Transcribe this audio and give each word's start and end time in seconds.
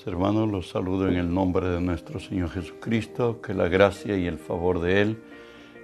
Amados 0.00 0.14
hermanos, 0.14 0.50
los 0.50 0.68
saludo 0.70 1.08
en 1.08 1.16
el 1.16 1.34
nombre 1.34 1.68
de 1.68 1.80
nuestro 1.80 2.20
Señor 2.20 2.48
Jesucristo, 2.48 3.42
que 3.42 3.52
la 3.52 3.68
gracia 3.68 4.16
y 4.16 4.26
el 4.26 4.38
favor 4.38 4.80
de 4.80 5.02
Él 5.02 5.22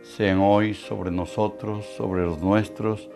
sean 0.02 0.38
hoy 0.38 0.72
sobre 0.72 1.10
nosotros, 1.10 1.84
sobre 1.98 2.24
los 2.24 2.40
nuestros, 2.40 3.10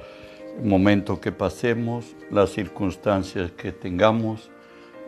el 0.59 0.66
momento 0.66 1.18
que 1.18 1.32
pasemos, 1.32 2.14
las 2.30 2.50
circunstancias 2.50 3.50
que 3.52 3.73
tengamos, 3.73 4.50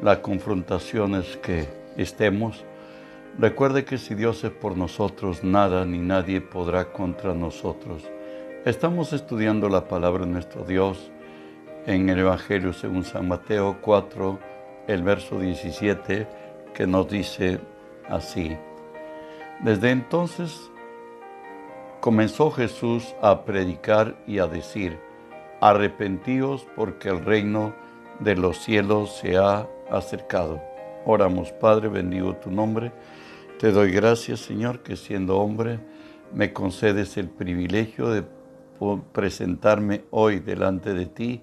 las 0.02 0.18
confrontaciones 0.18 1.36
que 1.36 1.68
estemos. 1.98 2.64
Recuerde 3.38 3.84
que 3.84 3.98
si 3.98 4.14
Dios 4.14 4.44
es 4.44 4.50
por 4.50 4.78
nosotros, 4.78 5.44
nada 5.44 5.84
ni 5.84 5.98
nadie 5.98 6.40
podrá 6.40 6.90
contra 6.90 7.34
nosotros. 7.34 8.02
Estamos 8.64 9.12
estudiando 9.12 9.68
la 9.68 9.88
palabra 9.88 10.24
de 10.24 10.32
nuestro 10.32 10.64
Dios 10.64 11.10
en 11.86 12.08
el 12.08 12.20
Evangelio 12.20 12.72
según 12.72 13.04
San 13.04 13.28
Mateo 13.28 13.76
4 13.82 14.51
el 14.86 15.02
verso 15.02 15.38
17 15.38 16.26
que 16.74 16.86
nos 16.86 17.08
dice 17.08 17.60
así. 18.08 18.56
Desde 19.60 19.90
entonces 19.90 20.70
comenzó 22.00 22.50
Jesús 22.50 23.14
a 23.20 23.44
predicar 23.44 24.16
y 24.26 24.38
a 24.38 24.46
decir, 24.46 24.98
arrepentíos 25.60 26.66
porque 26.74 27.08
el 27.08 27.24
reino 27.24 27.74
de 28.18 28.34
los 28.36 28.58
cielos 28.58 29.16
se 29.16 29.36
ha 29.36 29.68
acercado. 29.90 30.60
Oramos, 31.04 31.52
Padre, 31.52 31.88
bendigo 31.88 32.36
tu 32.36 32.50
nombre. 32.50 32.92
Te 33.58 33.70
doy 33.70 33.92
gracias, 33.92 34.40
Señor, 34.40 34.82
que 34.82 34.96
siendo 34.96 35.38
hombre 35.38 35.78
me 36.34 36.52
concedes 36.52 37.16
el 37.16 37.28
privilegio 37.28 38.08
de 38.08 38.24
presentarme 39.12 40.04
hoy 40.10 40.40
delante 40.40 40.94
de 40.94 41.06
ti 41.06 41.42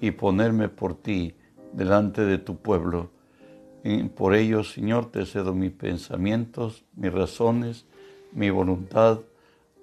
y 0.00 0.12
ponerme 0.12 0.68
por 0.68 0.94
ti 0.94 1.34
delante 1.72 2.24
de 2.24 2.38
tu 2.38 2.56
pueblo. 2.56 3.10
Y 3.84 4.04
por 4.04 4.34
ello, 4.34 4.64
Señor, 4.64 5.10
te 5.10 5.24
cedo 5.24 5.54
mis 5.54 5.72
pensamientos, 5.72 6.84
mis 6.94 7.12
razones, 7.12 7.86
mi 8.32 8.50
voluntad, 8.50 9.20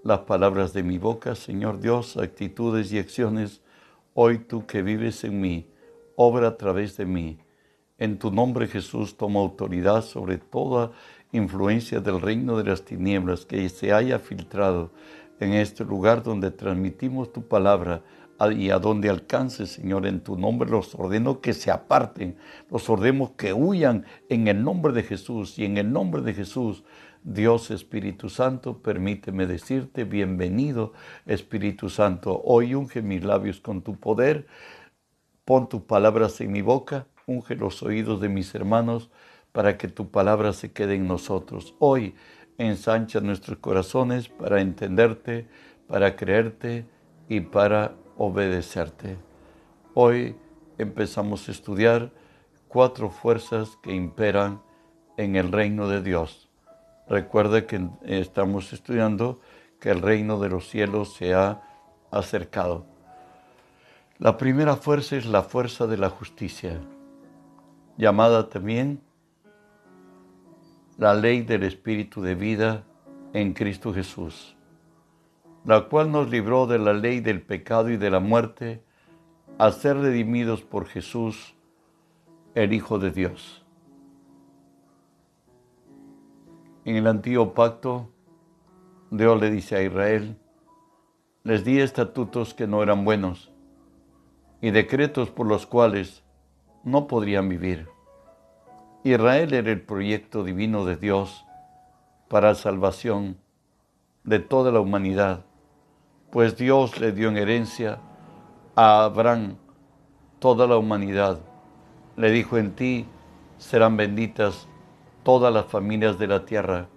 las 0.03 0.19
palabras 0.19 0.73
de 0.73 0.83
mi 0.83 0.97
boca, 0.97 1.35
Señor 1.35 1.79
Dios, 1.79 2.17
actitudes 2.17 2.91
y 2.91 2.99
acciones. 2.99 3.61
Hoy 4.13 4.39
tú 4.39 4.65
que 4.65 4.81
vives 4.81 5.23
en 5.23 5.41
mí, 5.41 5.67
obra 6.15 6.49
a 6.49 6.57
través 6.57 6.97
de 6.97 7.05
mí. 7.05 7.39
En 7.97 8.19
tu 8.19 8.29
nombre, 8.29 8.67
Jesús, 8.67 9.17
toma 9.17 9.39
autoridad 9.39 10.03
sobre 10.03 10.37
toda 10.37 10.91
influencia 11.31 11.99
del 12.01 12.21
reino 12.21 12.57
de 12.57 12.65
las 12.65 12.83
tinieblas 12.83 13.45
que 13.45 13.67
se 13.69 13.93
haya 13.93 14.19
filtrado 14.19 14.91
en 15.39 15.53
este 15.53 15.83
lugar 15.83 16.23
donde 16.23 16.51
transmitimos 16.51 17.31
tu 17.31 17.47
palabra 17.47 18.03
y 18.57 18.69
a 18.69 18.79
donde 18.79 19.09
alcance, 19.09 19.65
Señor, 19.65 20.05
en 20.05 20.19
tu 20.21 20.37
nombre 20.37 20.69
los 20.69 20.93
ordeno 20.95 21.39
que 21.39 21.53
se 21.53 21.71
aparten, 21.71 22.37
los 22.69 22.89
ordeno 22.89 23.35
que 23.35 23.53
huyan 23.53 24.05
en 24.29 24.47
el 24.47 24.63
nombre 24.63 24.93
de 24.93 25.03
Jesús 25.03 25.57
y 25.57 25.65
en 25.65 25.77
el 25.77 25.91
nombre 25.91 26.21
de 26.21 26.33
Jesús. 26.33 26.83
Dios 27.23 27.71
Espíritu 27.71 28.29
Santo, 28.29 28.83
permíteme 28.83 29.47
decirte, 29.47 30.03
bienvenido 30.03 30.93
Espíritu 31.25 31.89
Santo, 31.89 32.39
hoy 32.43 32.75
unge 32.75 33.01
mis 33.01 33.23
labios 33.23 33.59
con 33.61 33.81
tu 33.81 33.95
poder, 33.95 34.45
pon 35.43 35.67
tus 35.67 35.81
palabras 35.81 36.39
en 36.41 36.51
mi 36.51 36.61
boca, 36.61 37.07
unge 37.25 37.55
los 37.55 37.81
oídos 37.81 38.21
de 38.21 38.29
mis 38.29 38.53
hermanos 38.53 39.09
para 39.53 39.77
que 39.77 39.87
tu 39.87 40.11
palabra 40.11 40.53
se 40.53 40.71
quede 40.71 40.95
en 40.95 41.07
nosotros. 41.07 41.73
Hoy 41.79 42.13
ensancha 42.57 43.21
nuestros 43.21 43.57
corazones 43.57 44.29
para 44.29 44.61
entenderte, 44.61 45.47
para 45.87 46.15
creerte 46.15 46.85
y 47.27 47.39
para 47.39 47.95
obedecerte. 48.17 49.17
Hoy 49.93 50.35
empezamos 50.77 51.47
a 51.47 51.51
estudiar 51.51 52.11
cuatro 52.67 53.09
fuerzas 53.09 53.77
que 53.81 53.93
imperan 53.93 54.61
en 55.17 55.35
el 55.35 55.51
reino 55.51 55.87
de 55.87 56.01
Dios. 56.01 56.49
Recuerda 57.07 57.67
que 57.67 57.87
estamos 58.03 58.73
estudiando 58.73 59.39
que 59.79 59.91
el 59.91 60.01
reino 60.01 60.39
de 60.39 60.49
los 60.49 60.69
cielos 60.69 61.13
se 61.13 61.33
ha 61.33 61.61
acercado. 62.11 62.85
La 64.17 64.37
primera 64.37 64.75
fuerza 64.75 65.17
es 65.17 65.25
la 65.25 65.43
fuerza 65.43 65.87
de 65.87 65.97
la 65.97 66.09
justicia, 66.09 66.79
llamada 67.97 68.49
también 68.49 69.01
la 70.97 71.13
ley 71.13 71.41
del 71.41 71.63
Espíritu 71.63 72.21
de 72.21 72.35
vida 72.35 72.83
en 73.33 73.53
Cristo 73.53 73.93
Jesús 73.93 74.54
la 75.65 75.87
cual 75.89 76.11
nos 76.11 76.29
libró 76.29 76.67
de 76.67 76.77
la 76.77 76.93
ley 76.93 77.21
del 77.21 77.41
pecado 77.41 77.89
y 77.89 77.97
de 77.97 78.11
la 78.11 78.19
muerte, 78.19 78.83
a 79.57 79.71
ser 79.71 79.97
redimidos 79.97 80.61
por 80.61 80.85
Jesús, 80.85 81.55
el 82.53 82.71
Hijo 82.71 82.99
de 82.99 83.11
Dios. 83.11 83.65
En 86.83 86.95
el 86.95 87.07
antiguo 87.07 87.53
pacto, 87.53 88.11
Dios 89.09 89.41
le 89.41 89.49
dice 89.49 89.75
a 89.75 89.81
Israel, 89.81 90.37
les 91.43 91.65
di 91.65 91.79
estatutos 91.79 92.53
que 92.53 92.67
no 92.67 92.83
eran 92.83 93.03
buenos 93.03 93.51
y 94.61 94.69
decretos 94.69 95.31
por 95.31 95.47
los 95.47 95.65
cuales 95.65 96.23
no 96.83 97.07
podrían 97.07 97.49
vivir. 97.49 97.87
Israel 99.03 99.53
era 99.53 99.71
el 99.71 99.81
proyecto 99.81 100.43
divino 100.43 100.85
de 100.85 100.95
Dios 100.95 101.43
para 102.27 102.53
salvación 102.53 103.37
de 104.23 104.39
toda 104.39 104.71
la 104.71 104.79
humanidad 104.79 105.45
pues 106.35 106.57
Dios 106.57 106.99
le 106.99 107.13
dio 107.13 107.29
en 107.29 107.37
herencia 107.37 107.97
a 108.75 109.05
Abraham 109.05 109.55
toda 110.39 110.67
la 110.67 110.75
humanidad. 110.75 111.39
Le 112.17 112.29
dijo, 112.29 112.57
en 112.57 112.75
ti 112.75 113.05
serán 113.57 113.95
benditas 113.95 114.67
todas 115.23 115.53
las 115.53 115.67
familias 115.67 116.19
de 116.19 116.27
la 116.27 116.43
tierra. 116.43 116.89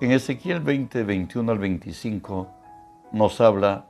En 0.00 0.10
Ezequiel 0.10 0.58
20, 0.58 1.04
21 1.04 1.52
al 1.52 1.58
25 1.60 2.48
nos 3.12 3.40
habla 3.40 3.86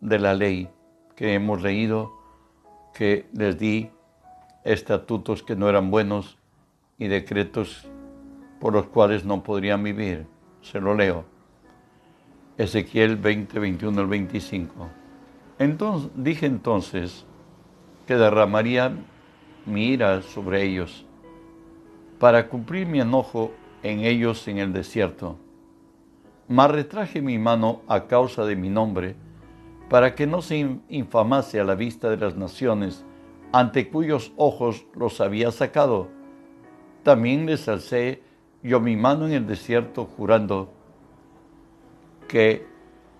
de 0.00 0.18
la 0.18 0.32
ley 0.32 0.70
que 1.14 1.34
hemos 1.34 1.60
leído, 1.60 2.10
que 2.94 3.28
les 3.34 3.58
di 3.58 3.90
estatutos 4.64 5.42
que 5.42 5.56
no 5.56 5.68
eran 5.68 5.90
buenos 5.90 6.38
y 6.96 7.06
decretos 7.08 7.86
por 8.60 8.72
los 8.72 8.86
cuales 8.86 9.26
no 9.26 9.42
podrían 9.42 9.82
vivir. 9.82 10.26
Se 10.62 10.80
lo 10.80 10.94
leo. 10.94 11.31
Ezequiel 12.62 13.16
20, 13.16 13.58
21 13.58 14.00
al 14.00 14.06
25. 14.06 14.88
Entonces, 15.58 16.10
dije 16.14 16.46
entonces 16.46 17.24
que 18.06 18.14
derramaría 18.14 18.92
mi 19.66 19.86
ira 19.86 20.22
sobre 20.22 20.62
ellos 20.62 21.04
para 22.20 22.48
cumplir 22.48 22.86
mi 22.86 23.00
enojo 23.00 23.50
en 23.82 24.04
ellos 24.04 24.46
en 24.46 24.58
el 24.58 24.72
desierto. 24.72 25.38
Mas 26.46 26.70
retraje 26.70 27.20
mi 27.20 27.36
mano 27.36 27.82
a 27.88 28.06
causa 28.06 28.44
de 28.44 28.54
mi 28.54 28.68
nombre, 28.68 29.16
para 29.88 30.14
que 30.14 30.28
no 30.28 30.40
se 30.40 30.78
infamase 30.88 31.58
a 31.58 31.64
la 31.64 31.74
vista 31.74 32.10
de 32.10 32.16
las 32.16 32.36
naciones 32.36 33.04
ante 33.52 33.88
cuyos 33.88 34.32
ojos 34.36 34.86
los 34.94 35.20
había 35.20 35.50
sacado. 35.50 36.10
También 37.02 37.44
les 37.44 37.66
alcé 37.68 38.22
yo 38.62 38.78
mi 38.78 38.94
mano 38.94 39.26
en 39.26 39.32
el 39.32 39.46
desierto, 39.48 40.04
jurando, 40.04 40.72
que 42.32 42.66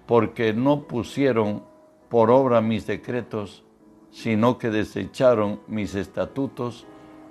porque 0.06 0.55
no 0.55 0.84
pusieron 0.84 1.65
por 2.09 2.31
obra 2.31 2.62
mis 2.62 2.87
decretos, 2.87 3.62
sino 4.11 4.56
que 4.56 4.71
desecharon 4.71 5.61
mis 5.69 5.95
estatutos 5.95 6.87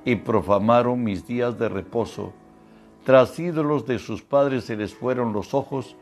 y 0.05 0.17
profamaron 0.17 1.03
mis 1.03 1.25
días 1.25 1.57
de 1.57 1.69
reposo. 1.69 2.33
Tras 3.03 3.39
ídolos 3.39 3.87
de 3.87 3.97
sus 3.97 4.21
padres 4.21 4.65
se 4.65 4.77
les 4.77 4.93
fueron 4.93 5.33
los 5.33 5.55
ojos, 5.55 5.95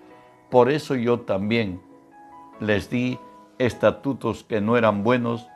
por 0.50 0.69
eso 0.69 0.95
yo 0.95 1.22
también 1.22 1.80
les 2.59 2.89
di 2.89 3.18
estatutos 3.57 4.44
que 4.44 4.59
no 4.59 4.75
eran 4.75 5.01
buenos 5.01 5.48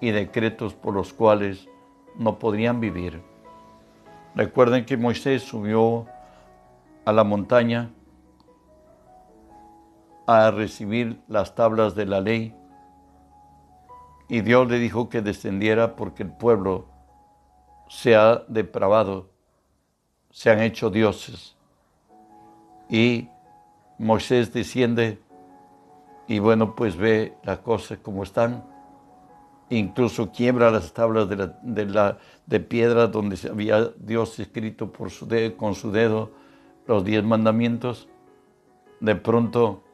y 0.00 0.10
decretos 0.10 0.72
por 0.72 0.94
los 0.94 1.12
cuales 1.12 1.68
no 2.16 2.38
podrían 2.38 2.80
vivir. 2.80 3.20
Recuerden 4.34 4.86
que 4.86 4.96
Moisés 4.96 5.42
subió 5.42 6.06
a 7.04 7.12
la 7.12 7.24
montaña 7.24 7.90
a 10.26 10.50
recibir 10.50 11.20
las 11.28 11.54
tablas 11.54 11.94
de 11.94 12.06
la 12.06 12.20
ley. 12.20 12.54
Y 14.28 14.40
Dios 14.40 14.68
le 14.68 14.78
dijo 14.78 15.08
que 15.08 15.22
descendiera 15.22 15.94
porque 15.94 16.24
el 16.24 16.32
pueblo 16.32 16.86
se 17.88 18.16
ha 18.16 18.42
depravado, 18.48 19.30
se 20.30 20.50
han 20.50 20.60
hecho 20.60 20.90
dioses. 20.90 21.56
Y 22.88 23.28
Moisés 23.98 24.52
desciende 24.52 25.20
y 26.28 26.40
bueno, 26.40 26.74
pues 26.74 26.96
ve 26.96 27.36
las 27.44 27.58
cosas 27.60 27.98
como 27.98 28.24
están. 28.24 28.64
Incluso 29.70 30.32
quiebra 30.32 30.70
las 30.70 30.92
tablas 30.92 31.28
de, 31.28 32.16
de 32.46 32.60
piedra 32.60 33.06
donde 33.06 33.38
había 33.48 33.92
Dios 33.96 34.38
escrito 34.38 34.92
por 34.92 35.10
su 35.10 35.28
con 35.56 35.74
su 35.74 35.90
dedo 35.92 36.30
los 36.86 37.04
diez 37.04 37.22
mandamientos. 37.22 38.08
De 39.00 39.14
pronto 39.14 39.85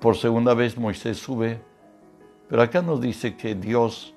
por 0.00 0.16
segunda 0.16 0.54
vez 0.54 0.76
Moisés 0.76 1.18
sube, 1.18 1.60
pero 2.48 2.62
acá 2.62 2.82
nos 2.82 3.00
dice 3.00 3.36
que 3.36 3.54
Dios, 3.54 4.14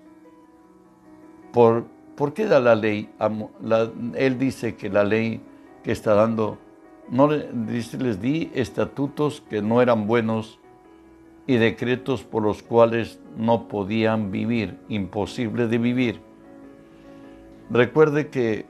por 1.51 1.85
¿Por 2.15 2.33
qué 2.33 2.45
da 2.45 2.59
la 2.59 2.75
ley? 2.75 3.09
él 4.15 4.37
dice 4.37 4.75
que 4.75 4.89
la 4.89 5.03
ley 5.03 5.41
que 5.83 5.91
está 5.91 6.13
dando, 6.13 6.57
no 7.09 7.27
dice, 7.27 7.97
les 7.97 8.21
di 8.21 8.51
estatutos 8.53 9.41
que 9.49 9.61
no 9.61 9.81
eran 9.81 10.05
buenos 10.05 10.59
y 11.47 11.57
decretos 11.57 12.23
por 12.23 12.43
los 12.43 12.61
cuales 12.61 13.19
no 13.35 13.67
podían 13.67 14.31
vivir, 14.31 14.77
imposible 14.89 15.67
de 15.67 15.77
vivir. 15.77 16.21
Recuerde 17.69 18.29
que 18.29 18.67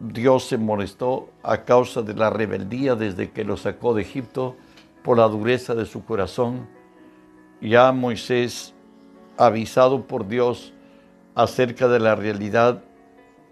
Dios 0.00 0.44
se 0.44 0.58
molestó 0.58 1.30
a 1.42 1.64
causa 1.64 2.02
de 2.02 2.14
la 2.14 2.30
rebeldía 2.30 2.96
desde 2.96 3.30
que 3.30 3.44
lo 3.44 3.56
sacó 3.56 3.94
de 3.94 4.02
Egipto 4.02 4.56
por 5.06 5.18
la 5.18 5.28
dureza 5.28 5.76
de 5.76 5.86
su 5.86 6.04
corazón. 6.04 6.66
Ya 7.60 7.92
Moisés, 7.92 8.74
avisado 9.38 10.04
por 10.08 10.26
Dios 10.26 10.72
acerca 11.36 11.86
de 11.86 12.00
la 12.00 12.16
realidad 12.16 12.82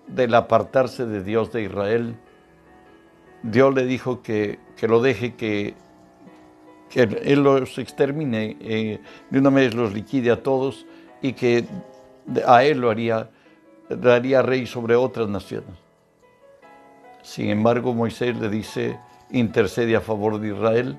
del 0.09 0.35
apartarse 0.35 1.07
de 1.07 1.23
Dios 1.23 1.53
de 1.53 1.63
Israel, 1.63 2.17
Dios 3.45 3.73
le 3.73 3.87
dijo 3.87 4.21
que, 4.21 4.59
lo 4.83 5.01
deje, 5.01 5.37
que, 5.37 5.75
que 6.91 7.03
Él 7.03 7.45
los 7.45 7.79
extermine, 7.79 8.57
eh, 8.61 9.01
de 9.31 9.39
una 9.39 9.51
vez 9.51 9.77
los 9.77 9.95
liquide 9.95 10.33
a 10.33 10.43
todos 10.43 10.87
y 11.23 11.35
que 11.35 11.67
a 12.49 12.65
Él 12.65 12.81
lo 12.81 12.91
haría, 12.91 13.31
daría 13.89 14.43
rey 14.43 14.67
sobre 14.67 14.97
otras 14.97 15.29
naciones. 15.29 15.71
Sin 17.23 17.49
embargo, 17.49 17.95
Moisés 17.95 18.37
le 18.41 18.49
dice, 18.49 18.99
intercede 19.31 19.95
a 19.95 20.01
favor 20.01 20.41
de 20.41 20.49
Israel. 20.49 20.99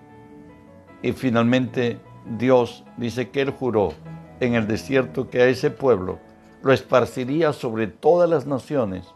Y 1.06 1.12
finalmente 1.12 2.00
Dios 2.40 2.84
dice 2.98 3.30
que 3.30 3.42
él 3.42 3.52
juró 3.52 3.94
en 4.40 4.56
el 4.56 4.66
desierto 4.66 5.30
que 5.30 5.40
a 5.40 5.46
ese 5.46 5.70
pueblo 5.70 6.18
lo 6.64 6.74
esparciría 6.74 7.54
sobre 7.54 7.86
todas 7.86 8.28
las 8.28 8.48
naciones. 8.48 9.14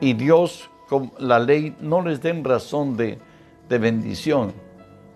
Y 0.00 0.14
Dios, 0.14 0.68
con 0.88 1.12
la 1.16 1.38
ley, 1.38 1.76
no 1.78 2.02
les 2.02 2.20
den 2.22 2.42
razón 2.42 2.96
de, 2.96 3.20
de 3.68 3.78
bendición, 3.78 4.52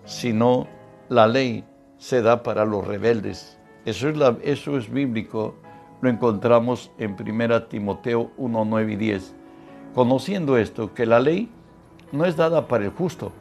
sino 0.05 0.65
la 1.09 1.27
ley 1.27 1.65
se 1.97 2.21
da 2.21 2.41
para 2.41 2.63
los 2.63 2.87
rebeldes. 2.87 3.59
Eso 3.83 4.07
es, 4.07 4.17
eso 4.43 4.77
es 4.77 4.89
bíblico, 4.89 5.55
lo 5.99 6.09
encontramos 6.09 6.89
en 6.97 7.17
1 7.19 7.63
Timoteo 7.63 8.31
1, 8.37 8.63
9 8.63 8.93
y 8.93 8.95
10 8.95 9.35
conociendo 9.93 10.57
esto, 10.57 10.93
que 10.93 11.05
la 11.05 11.19
ley 11.19 11.49
no 12.13 12.23
es 12.23 12.37
dada 12.37 12.69
para 12.69 12.85
el 12.85 12.91
justo, 12.91 13.33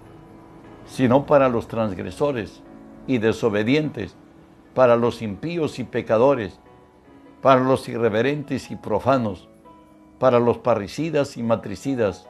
sino 0.86 1.26
para 1.26 1.48
los 1.48 1.68
transgresores 1.68 2.62
y 3.06 3.18
desobedientes, 3.18 4.16
para 4.74 4.96
los 4.96 5.22
impíos 5.22 5.78
y 5.78 5.84
pecadores, 5.84 6.58
para 7.40 7.60
los 7.60 7.88
irreverentes 7.88 8.70
y 8.70 8.76
profanos, 8.76 9.48
para 10.18 10.38
los 10.38 10.58
parricidas 10.58 11.36
y 11.36 11.42
matricidas, 11.42 12.28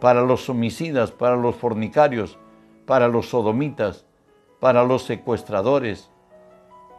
para 0.00 0.22
los 0.22 0.48
homicidas, 0.48 1.10
para 1.10 1.36
los 1.36 1.56
fornicarios, 1.56 2.38
para 2.86 3.08
los 3.08 3.30
sodomitas, 3.30 4.06
para 4.60 4.84
los 4.84 5.02
secuestradores, 5.02 6.10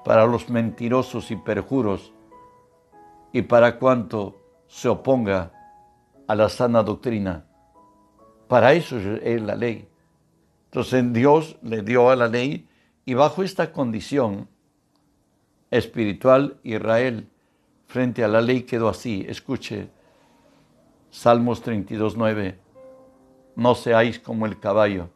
para 0.03 0.25
los 0.25 0.49
mentirosos 0.49 1.31
y 1.31 1.35
perjuros, 1.35 2.13
y 3.31 3.43
para 3.43 3.77
cuanto 3.77 4.37
se 4.67 4.89
oponga 4.89 5.51
a 6.27 6.35
la 6.35 6.49
sana 6.49 6.83
doctrina. 6.83 7.45
Para 8.47 8.73
eso 8.73 8.97
es 8.97 9.41
la 9.41 9.55
ley. 9.55 9.88
Entonces 10.69 11.13
Dios 11.13 11.57
le 11.61 11.81
dio 11.81 12.09
a 12.09 12.15
la 12.15 12.27
ley 12.27 12.67
y 13.05 13.13
bajo 13.13 13.43
esta 13.43 13.71
condición 13.71 14.47
espiritual 15.71 16.59
Israel 16.63 17.27
frente 17.87 18.23
a 18.23 18.27
la 18.27 18.41
ley 18.41 18.63
quedó 18.63 18.89
así. 18.89 19.25
Escuche 19.27 19.89
Salmos 21.09 21.61
32, 21.61 22.17
9. 22.17 22.59
No 23.55 23.75
seáis 23.75 24.19
como 24.19 24.45
el 24.45 24.59
caballo, 24.59 25.09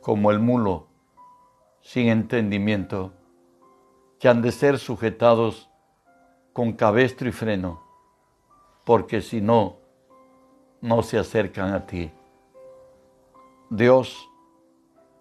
como 0.00 0.30
el 0.30 0.38
mulo, 0.38 0.86
sin 1.82 2.08
entendimiento, 2.08 3.12
que 4.18 4.28
han 4.28 4.40
de 4.40 4.52
ser 4.52 4.78
sujetados 4.78 5.68
con 6.52 6.72
cabestro 6.72 7.28
y 7.28 7.32
freno 7.32 7.84
porque 8.84 9.22
si 9.22 9.40
no, 9.40 9.78
no 10.80 11.02
se 11.02 11.18
acercan 11.18 11.72
a 11.72 11.86
ti. 11.86 12.10
Dios 13.76 14.30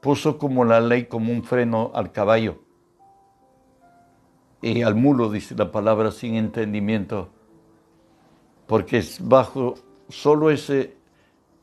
puso 0.01 0.37
como 0.37 0.65
la 0.65 0.79
ley 0.79 1.05
como 1.05 1.31
un 1.31 1.43
freno 1.43 1.91
al 1.93 2.11
caballo 2.11 2.59
y 4.63 4.81
al 4.81 4.95
mulo, 4.95 5.29
dice 5.29 5.55
la 5.55 5.71
palabra, 5.71 6.11
sin 6.11 6.35
entendimiento, 6.35 7.27
porque 8.65 8.99
es 8.99 9.19
bajo 9.27 9.75
solo 10.07 10.51
ese, 10.51 10.95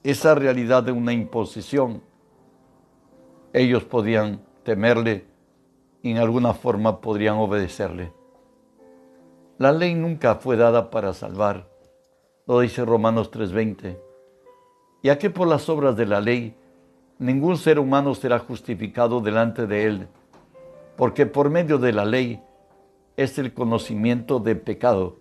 esa 0.02 0.34
realidad 0.34 0.82
de 0.82 0.92
una 0.92 1.14
imposición, 1.14 2.02
ellos 3.54 3.84
podían 3.84 4.43
temerle 4.64 5.25
y 6.02 6.10
en 6.10 6.19
alguna 6.19 6.52
forma 6.52 7.00
podrían 7.00 7.36
obedecerle. 7.36 8.12
La 9.56 9.72
ley 9.72 9.94
nunca 9.94 10.34
fue 10.34 10.56
dada 10.56 10.90
para 10.90 11.14
salvar, 11.14 11.70
lo 12.46 12.60
dice 12.60 12.84
Romanos 12.84 13.31
3:20. 13.31 13.98
Ya 15.02 15.19
que 15.19 15.31
por 15.31 15.48
las 15.48 15.70
obras 15.70 15.96
de 15.96 16.04
la 16.04 16.20
ley 16.20 16.54
ningún 17.20 17.56
ser 17.56 17.78
humano 17.78 18.17
será 18.17 18.40
justificado 18.40 19.20
delante 19.20 19.69
de 19.69 19.84
él, 19.84 20.08
porque 20.96 21.26
por 21.26 21.50
medio 21.50 21.78
de 21.78 21.93
la 21.93 22.05
ley 22.05 22.43
es 23.17 23.38
el 23.38 23.55
conocimiento 23.55 24.40
de 24.40 24.56
pecado. 24.56 25.19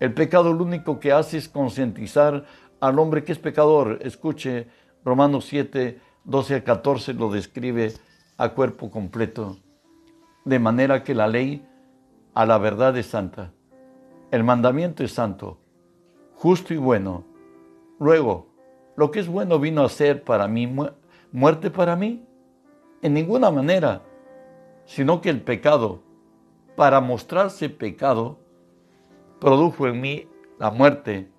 El 0.00 0.12
pecado 0.12 0.52
lo 0.52 0.62
único 0.62 1.00
que 1.00 1.12
hace 1.12 1.38
es 1.38 1.48
concientizar 1.48 2.44
al 2.80 2.98
hombre 2.98 3.24
que 3.24 3.32
es 3.32 3.38
pecador. 3.38 4.00
Escuche, 4.02 4.68
Romanos 5.02 5.46
7, 5.46 5.98
12 6.24 6.54
a 6.56 6.64
14 6.64 7.14
lo 7.14 7.30
describe 7.30 7.94
a 8.36 8.50
cuerpo 8.50 8.90
completo. 8.90 9.56
De 10.44 10.58
manera 10.58 11.02
que 11.02 11.14
la 11.14 11.28
ley 11.28 11.66
a 12.34 12.44
la 12.44 12.58
verdad 12.58 12.96
es 12.98 13.06
santa. 13.06 13.52
El 14.30 14.44
mandamiento 14.44 15.02
es 15.02 15.12
santo 15.12 15.60
justo 16.40 16.72
y 16.72 16.78
bueno. 16.78 17.24
Luego, 17.98 18.46
lo 19.00 19.10
que 19.10 19.20
es 19.20 19.28
bueno 19.28 19.58
vino 19.58 19.82
a 19.82 19.88
ser 19.88 20.24
para 20.24 20.46
mí 20.46 20.70
muerte 21.32 21.70
para 21.70 21.96
mí. 21.96 22.22
En 23.00 23.14
ninguna 23.14 23.50
manera, 23.50 24.02
sino 24.84 25.22
que 25.22 25.30
el 25.30 25.40
pecado, 25.40 26.02
para 26.76 27.00
mostrarse 27.00 27.70
pecado, 27.70 28.38
produjo 29.40 29.86
en 29.86 30.02
mí 30.02 30.28
la 30.58 30.70
muerte 30.70 31.30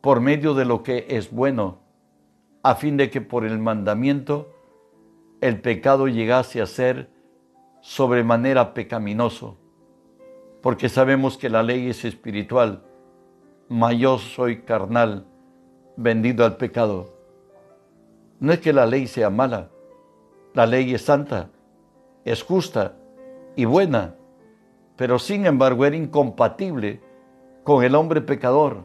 por 0.00 0.20
medio 0.20 0.54
de 0.54 0.64
lo 0.64 0.84
que 0.84 1.06
es 1.10 1.32
bueno, 1.32 1.80
a 2.62 2.76
fin 2.76 2.96
de 2.96 3.10
que 3.10 3.20
por 3.20 3.44
el 3.44 3.58
mandamiento 3.58 4.54
el 5.40 5.60
pecado 5.60 6.06
llegase 6.06 6.62
a 6.62 6.66
ser 6.66 7.10
sobremanera 7.80 8.74
pecaminoso, 8.74 9.56
porque 10.62 10.88
sabemos 10.88 11.36
que 11.36 11.50
la 11.50 11.64
ley 11.64 11.88
es 11.88 12.04
espiritual 12.04 12.84
mas 13.68 13.96
soy 14.34 14.62
carnal, 14.62 15.26
vendido 16.00 16.46
al 16.46 16.56
pecado. 16.56 17.12
No 18.38 18.52
es 18.52 18.60
que 18.60 18.72
la 18.72 18.86
ley 18.86 19.06
sea 19.06 19.28
mala, 19.28 19.68
la 20.54 20.64
ley 20.64 20.94
es 20.94 21.02
santa, 21.02 21.50
es 22.24 22.42
justa 22.42 22.94
y 23.54 23.66
buena, 23.66 24.14
pero 24.96 25.18
sin 25.18 25.44
embargo 25.44 25.84
era 25.84 25.96
incompatible 25.96 27.00
con 27.64 27.84
el 27.84 27.94
hombre 27.94 28.22
pecador. 28.22 28.78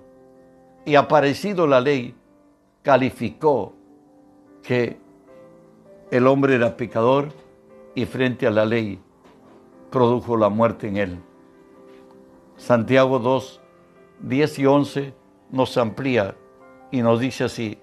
Y 0.84 0.96
aparecido 0.96 1.66
la 1.68 1.80
ley, 1.80 2.14
calificó 2.84 3.74
que 4.62 4.98
el 6.12 6.28
hombre 6.28 6.56
era 6.56 6.76
pecador 6.76 7.30
y 7.96 8.06
frente 8.06 8.46
a 8.46 8.52
la 8.52 8.66
ley 8.66 9.00
produjo 9.90 10.36
la 10.36 10.50
muerte 10.50 10.90
en 10.90 10.98
él. 10.98 11.20
Santiago 12.58 13.20
2, 13.20 13.62
10 14.20 14.60
y 14.60 14.66
11 14.66 15.14
nos 15.52 15.78
amplía 15.78 16.36
y 16.96 17.02
nos 17.02 17.20
dice 17.20 17.44
así, 17.44 17.78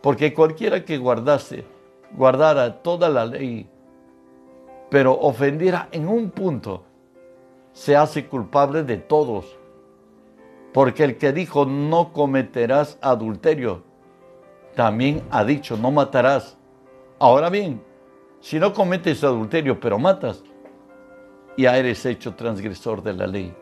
porque 0.00 0.32
cualquiera 0.32 0.84
que 0.84 0.96
guardase, 0.96 1.64
guardara 2.12 2.82
toda 2.82 3.08
la 3.08 3.26
ley, 3.26 3.68
pero 4.90 5.18
ofendiera 5.18 5.88
en 5.90 6.06
un 6.06 6.30
punto, 6.30 6.84
se 7.72 7.96
hace 7.96 8.26
culpable 8.28 8.84
de 8.84 8.98
todos. 8.98 9.58
Porque 10.72 11.02
el 11.02 11.18
que 11.18 11.32
dijo 11.32 11.66
no 11.66 12.12
cometerás 12.12 12.96
adulterio, 13.00 13.82
también 14.76 15.24
ha 15.32 15.44
dicho 15.44 15.76
no 15.76 15.90
matarás. 15.90 16.56
Ahora 17.18 17.50
bien, 17.50 17.82
si 18.38 18.60
no 18.60 18.72
cometes 18.72 19.24
adulterio 19.24 19.80
pero 19.80 19.98
matas, 19.98 20.44
ya 21.58 21.76
eres 21.76 22.06
hecho 22.06 22.34
transgresor 22.34 23.02
de 23.02 23.14
la 23.14 23.26
ley. 23.26 23.52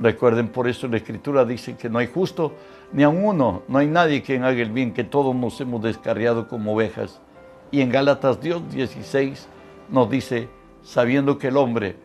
Recuerden, 0.00 0.48
por 0.48 0.68
eso 0.68 0.88
la 0.88 0.96
Escritura 0.96 1.44
dice 1.44 1.76
que 1.76 1.88
no 1.88 1.98
hay 1.98 2.08
justo 2.08 2.52
ni 2.92 3.02
a 3.02 3.08
uno, 3.08 3.62
no 3.68 3.78
hay 3.78 3.86
nadie 3.86 4.22
quien 4.22 4.44
haga 4.44 4.60
el 4.60 4.70
bien, 4.70 4.92
que 4.92 5.04
todos 5.04 5.34
nos 5.34 5.60
hemos 5.60 5.82
descarriado 5.82 6.48
como 6.48 6.74
ovejas. 6.74 7.20
Y 7.70 7.80
en 7.80 7.90
Gálatas 7.90 8.40
Dios 8.40 8.62
16 8.72 9.48
nos 9.90 10.10
dice, 10.10 10.48
sabiendo 10.82 11.38
que 11.38 11.48
el 11.48 11.56
hombre 11.56 11.96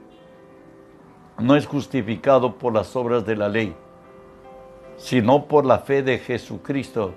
no 1.40 1.56
es 1.56 1.66
justificado 1.66 2.58
por 2.58 2.74
las 2.74 2.96
obras 2.96 3.26
de 3.26 3.36
la 3.36 3.50
ley, 3.50 3.76
sino 4.98 5.46
por 5.46 5.66
la 5.66 5.80
fe 5.80 6.04
de 6.04 6.20
Jesucristo. 6.20 7.14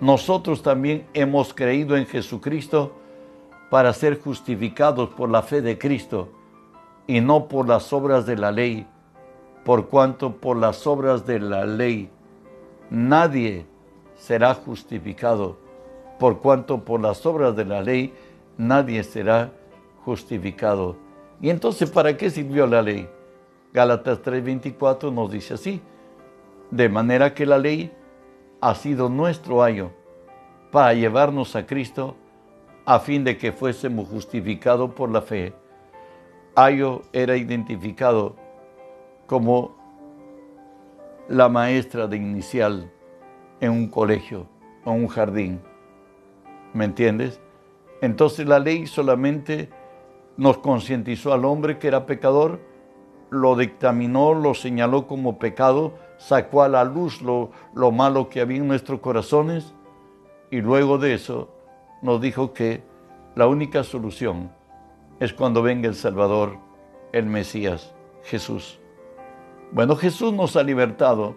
Nosotros 0.00 0.62
también 0.62 1.06
hemos 1.14 1.52
creído 1.52 1.96
en 1.96 2.06
Jesucristo 2.06 2.92
para 3.70 3.92
ser 3.92 4.20
justificados 4.20 5.10
por 5.10 5.30
la 5.30 5.42
fe 5.42 5.60
de 5.60 5.78
Cristo 5.78 6.28
y 7.06 7.20
no 7.20 7.48
por 7.48 7.68
las 7.68 7.92
obras 7.92 8.26
de 8.26 8.36
la 8.36 8.52
ley, 8.52 8.86
por 9.64 9.88
cuanto 9.88 10.36
por 10.36 10.56
las 10.56 10.86
obras 10.86 11.26
de 11.26 11.40
la 11.40 11.64
ley 11.64 12.10
nadie 12.90 13.66
será 14.16 14.54
justificado, 14.54 15.56
por 16.18 16.40
cuanto 16.40 16.84
por 16.84 17.00
las 17.00 17.24
obras 17.26 17.56
de 17.56 17.64
la 17.64 17.82
ley 17.82 18.12
nadie 18.56 19.02
será 19.02 19.52
justificado. 20.04 20.96
Y 21.40 21.50
entonces, 21.50 21.90
¿para 21.90 22.16
qué 22.16 22.30
sirvió 22.30 22.66
la 22.66 22.82
ley? 22.82 23.08
Gálatas 23.72 24.22
3:24 24.22 25.12
nos 25.12 25.32
dice 25.32 25.54
así, 25.54 25.80
de 26.70 26.88
manera 26.88 27.34
que 27.34 27.46
la 27.46 27.58
ley 27.58 27.92
ha 28.60 28.74
sido 28.74 29.08
nuestro 29.08 29.62
ayo 29.62 29.90
para 30.70 30.94
llevarnos 30.94 31.56
a 31.56 31.66
Cristo 31.66 32.16
a 32.86 32.98
fin 32.98 33.24
de 33.24 33.38
que 33.38 33.52
fuésemos 33.52 34.08
justificados 34.08 34.90
por 34.92 35.10
la 35.10 35.22
fe. 35.22 35.54
Ayo 36.54 37.02
era 37.12 37.36
identificado 37.36 38.36
como 39.34 39.74
la 41.26 41.48
maestra 41.48 42.06
de 42.06 42.16
inicial 42.16 42.92
en 43.58 43.72
un 43.72 43.88
colegio 43.88 44.46
o 44.84 44.92
un 44.92 45.08
jardín. 45.08 45.60
¿Me 46.72 46.84
entiendes? 46.84 47.40
Entonces 48.00 48.46
la 48.46 48.60
ley 48.60 48.86
solamente 48.86 49.70
nos 50.36 50.58
concientizó 50.58 51.32
al 51.32 51.44
hombre 51.44 51.80
que 51.80 51.88
era 51.88 52.06
pecador, 52.06 52.60
lo 53.30 53.56
dictaminó, 53.56 54.34
lo 54.34 54.54
señaló 54.54 55.08
como 55.08 55.40
pecado, 55.40 55.94
sacó 56.16 56.62
a 56.62 56.68
la 56.68 56.84
luz 56.84 57.20
lo, 57.20 57.50
lo 57.74 57.90
malo 57.90 58.28
que 58.28 58.40
había 58.40 58.58
en 58.58 58.68
nuestros 58.68 59.00
corazones 59.00 59.74
y 60.52 60.60
luego 60.60 60.96
de 60.96 61.14
eso 61.14 61.52
nos 62.02 62.20
dijo 62.20 62.52
que 62.52 62.84
la 63.34 63.48
única 63.48 63.82
solución 63.82 64.52
es 65.18 65.32
cuando 65.32 65.60
venga 65.60 65.88
el 65.88 65.96
Salvador, 65.96 66.56
el 67.10 67.26
Mesías, 67.26 67.96
Jesús. 68.22 68.78
Bueno, 69.74 69.96
Jesús 69.96 70.32
nos 70.32 70.54
ha 70.54 70.62
libertado, 70.62 71.34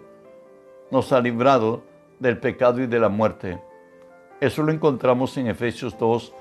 nos 0.92 1.12
ha 1.12 1.20
librado 1.20 1.82
del 2.20 2.38
pecado 2.38 2.80
y 2.80 2.86
de 2.86 3.00
la 3.00 3.08
muerte. 3.08 3.60
Eso 4.40 4.62
lo 4.62 4.70
encontramos 4.70 5.36
en 5.38 5.48
Efesios 5.48 5.98
2, 5.98 6.32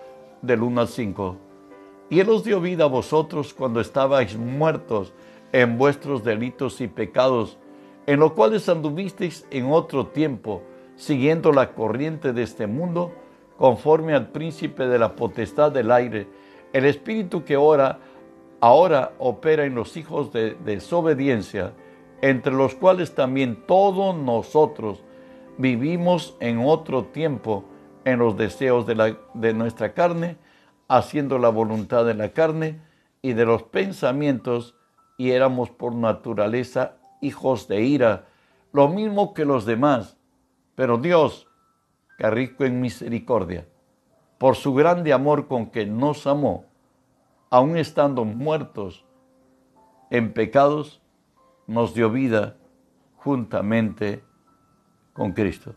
del 0.44 0.62
1 0.62 0.82
al 0.82 0.88
5. 0.90 1.38
Y 2.12 2.20
Él 2.20 2.30
os 2.30 2.44
dio 2.44 2.62
vida 2.62 2.84
a 2.84 2.88
vosotros 2.88 3.52
cuando 3.52 3.82
estabais 3.82 4.38
muertos 4.38 5.12
en 5.52 5.80
vuestros 5.80 6.24
delitos 6.24 6.82
y 6.82 6.88
pecados, 6.88 7.58
en 8.06 8.20
los 8.20 8.34
cuales 8.34 8.70
anduvisteis 8.70 9.48
en 9.50 9.72
otro 9.72 10.06
tiempo, 10.06 10.62
siguiendo 10.98 11.52
la 11.52 11.74
corriente 11.74 12.32
de 12.32 12.44
este 12.44 12.68
mundo, 12.68 13.12
conforme 13.58 14.14
al 14.14 14.28
príncipe 14.28 14.86
de 14.86 15.00
la 15.00 15.16
potestad 15.16 15.72
del 15.72 15.90
aire, 15.90 16.28
el 16.74 16.86
espíritu 16.86 17.44
que 17.44 17.56
ahora, 17.56 17.98
ahora 18.60 19.14
opera 19.18 19.66
en 19.66 19.74
los 19.74 19.98
hijos 19.98 20.32
de 20.32 20.56
desobediencia, 20.64 21.74
entre 22.22 22.54
los 22.54 22.76
cuales 22.76 23.14
también 23.16 23.64
todos 23.68 24.16
nosotros 24.16 25.04
vivimos 25.58 26.36
en 26.40 26.60
otro 26.60 27.06
tiempo 27.06 27.66
en 28.06 28.20
los 28.20 28.38
deseos 28.38 28.86
de, 28.88 28.96
la, 28.96 29.18
de 29.34 29.54
nuestra 29.54 29.94
carne, 29.94 30.38
haciendo 30.88 31.40
la 31.40 31.50
voluntad 31.50 32.06
de 32.06 32.14
la 32.14 32.30
carne 32.30 32.80
y 33.22 33.34
de 33.34 33.46
los 33.46 33.64
pensamientos, 33.64 34.76
y 35.18 35.32
éramos 35.32 35.70
por 35.72 35.96
naturaleza 35.96 36.98
hijos 37.22 37.68
de 37.68 37.82
ira, 37.82 38.28
lo 38.72 38.88
mismo 38.88 39.34
que 39.34 39.46
los 39.46 39.66
demás. 39.66 40.18
Pero 40.76 40.98
Dios, 40.98 41.48
que 42.18 42.30
rico 42.30 42.64
en 42.64 42.80
misericordia, 42.80 43.68
por 44.38 44.56
su 44.56 44.74
grande 44.74 45.14
amor 45.14 45.48
con 45.48 45.72
que 45.72 45.86
nos 45.86 46.28
amó, 46.28 46.66
aun 47.50 47.78
estando 47.78 48.24
muertos 48.26 49.06
en 50.10 50.34
pecados, 50.34 51.02
nos 51.68 51.94
dio 51.94 52.10
vida 52.10 52.56
juntamente 53.18 54.24
con 55.14 55.34
Cristo. 55.34 55.76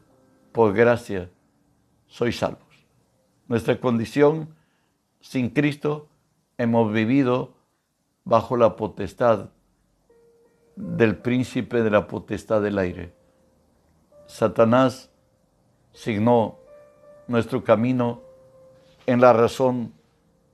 Por 0.53 0.73
gracia 0.73 1.31
sois 2.07 2.39
salvos. 2.39 2.87
Nuestra 3.49 3.81
condición 3.81 4.55
sin 5.21 5.51
Cristo 5.51 6.09
hemos 6.57 6.93
vivido 6.93 7.55
bajo 8.25 8.57
la 8.57 8.77
potestad 8.77 9.51
del 10.77 11.17
príncipe 11.17 11.83
de 11.83 11.91
la 11.91 12.07
potestad 12.07 12.63
del 12.63 12.79
aire. 12.79 13.13
Satanás 14.27 15.11
signó 15.93 16.59
nuestro 17.27 17.65
camino 17.65 18.23
en 19.07 19.21
la 19.21 19.33
razón 19.33 19.93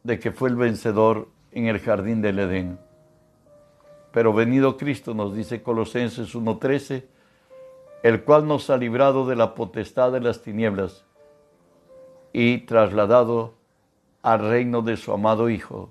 de 0.03 0.19
que 0.19 0.33
fue 0.33 0.49
el 0.49 0.57
vencedor 0.57 1.29
en 1.53 1.67
el 1.67 1.79
jardín 1.81 2.23
del 2.23 2.39
Edén. 2.39 2.86
Pero 4.17 4.33
venido 4.33 4.79
Cristo, 4.79 5.13
nos 5.13 5.35
dice 5.35 5.63
Colosenses 5.63 6.35
1.13, 6.35 7.05
el 8.03 8.25
cual 8.25 8.49
nos 8.49 8.71
ha 8.71 8.79
librado 8.79 9.27
de 9.27 9.37
la 9.37 9.55
potestad 9.55 10.11
de 10.11 10.23
las 10.23 10.41
tinieblas 10.41 11.05
y 12.33 12.61
trasladado 12.65 13.53
al 14.23 14.39
reino 14.49 14.81
de 14.81 14.97
su 14.97 15.13
amado 15.13 15.51
Hijo. 15.51 15.91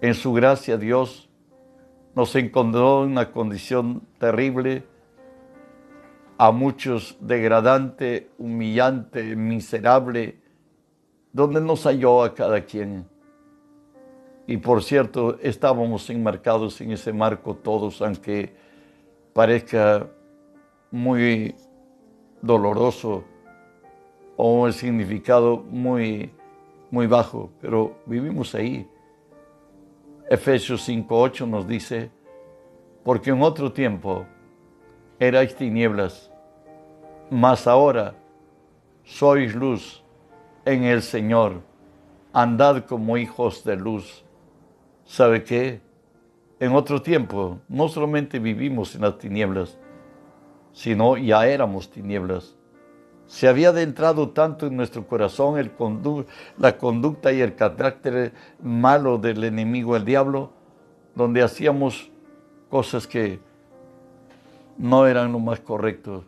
En 0.00 0.14
su 0.14 0.32
gracia 0.32 0.76
Dios 0.78 1.28
nos 2.16 2.34
encontró 2.34 3.04
en 3.04 3.12
una 3.12 3.30
condición 3.30 4.02
terrible, 4.18 4.82
a 6.38 6.50
muchos 6.50 7.16
degradante, 7.20 8.32
humillante, 8.36 9.36
miserable, 9.36 10.40
donde 11.32 11.60
nos 11.60 11.84
halló 11.84 12.24
a 12.24 12.34
cada 12.34 12.62
quien. 12.64 13.11
Y 14.52 14.58
por 14.58 14.82
cierto, 14.82 15.38
estábamos 15.40 16.10
enmarcados 16.10 16.78
en 16.82 16.92
ese 16.92 17.10
marco 17.10 17.54
todos, 17.54 18.02
aunque 18.02 18.52
parezca 19.32 20.06
muy 20.90 21.54
doloroso 22.42 23.24
o 24.36 24.66
el 24.66 24.74
significado 24.74 25.56
muy, 25.56 26.34
muy 26.90 27.06
bajo, 27.06 27.50
pero 27.62 27.96
vivimos 28.04 28.54
ahí. 28.54 28.86
Efesios 30.28 30.86
5.8 30.86 31.48
nos 31.48 31.66
dice, 31.66 32.10
porque 33.04 33.30
en 33.30 33.40
otro 33.40 33.72
tiempo 33.72 34.26
erais 35.18 35.56
tinieblas, 35.56 36.30
mas 37.30 37.66
ahora 37.66 38.14
sois 39.02 39.54
luz 39.54 40.04
en 40.66 40.84
el 40.84 41.00
Señor, 41.00 41.62
andad 42.34 42.84
como 42.84 43.16
hijos 43.16 43.64
de 43.64 43.76
luz. 43.76 44.21
¿Sabe 45.04 45.44
qué? 45.44 45.80
En 46.60 46.74
otro 46.74 47.02
tiempo 47.02 47.58
no 47.68 47.88
solamente 47.88 48.38
vivimos 48.38 48.94
en 48.94 49.00
las 49.02 49.18
tinieblas, 49.18 49.78
sino 50.72 51.16
ya 51.16 51.46
éramos 51.46 51.90
tinieblas. 51.90 52.56
Se 53.26 53.48
había 53.48 53.70
adentrado 53.70 54.30
tanto 54.30 54.66
en 54.66 54.76
nuestro 54.76 55.06
corazón 55.06 55.58
el 55.58 55.72
la 56.58 56.78
conducta 56.78 57.32
y 57.32 57.40
el 57.40 57.56
carácter 57.56 58.32
malo 58.62 59.18
del 59.18 59.42
enemigo, 59.42 59.96
el 59.96 60.04
diablo, 60.04 60.52
donde 61.14 61.42
hacíamos 61.42 62.10
cosas 62.70 63.06
que 63.06 63.40
no 64.78 65.06
eran 65.06 65.32
lo 65.32 65.38
más 65.40 65.60
correcto. 65.60 66.24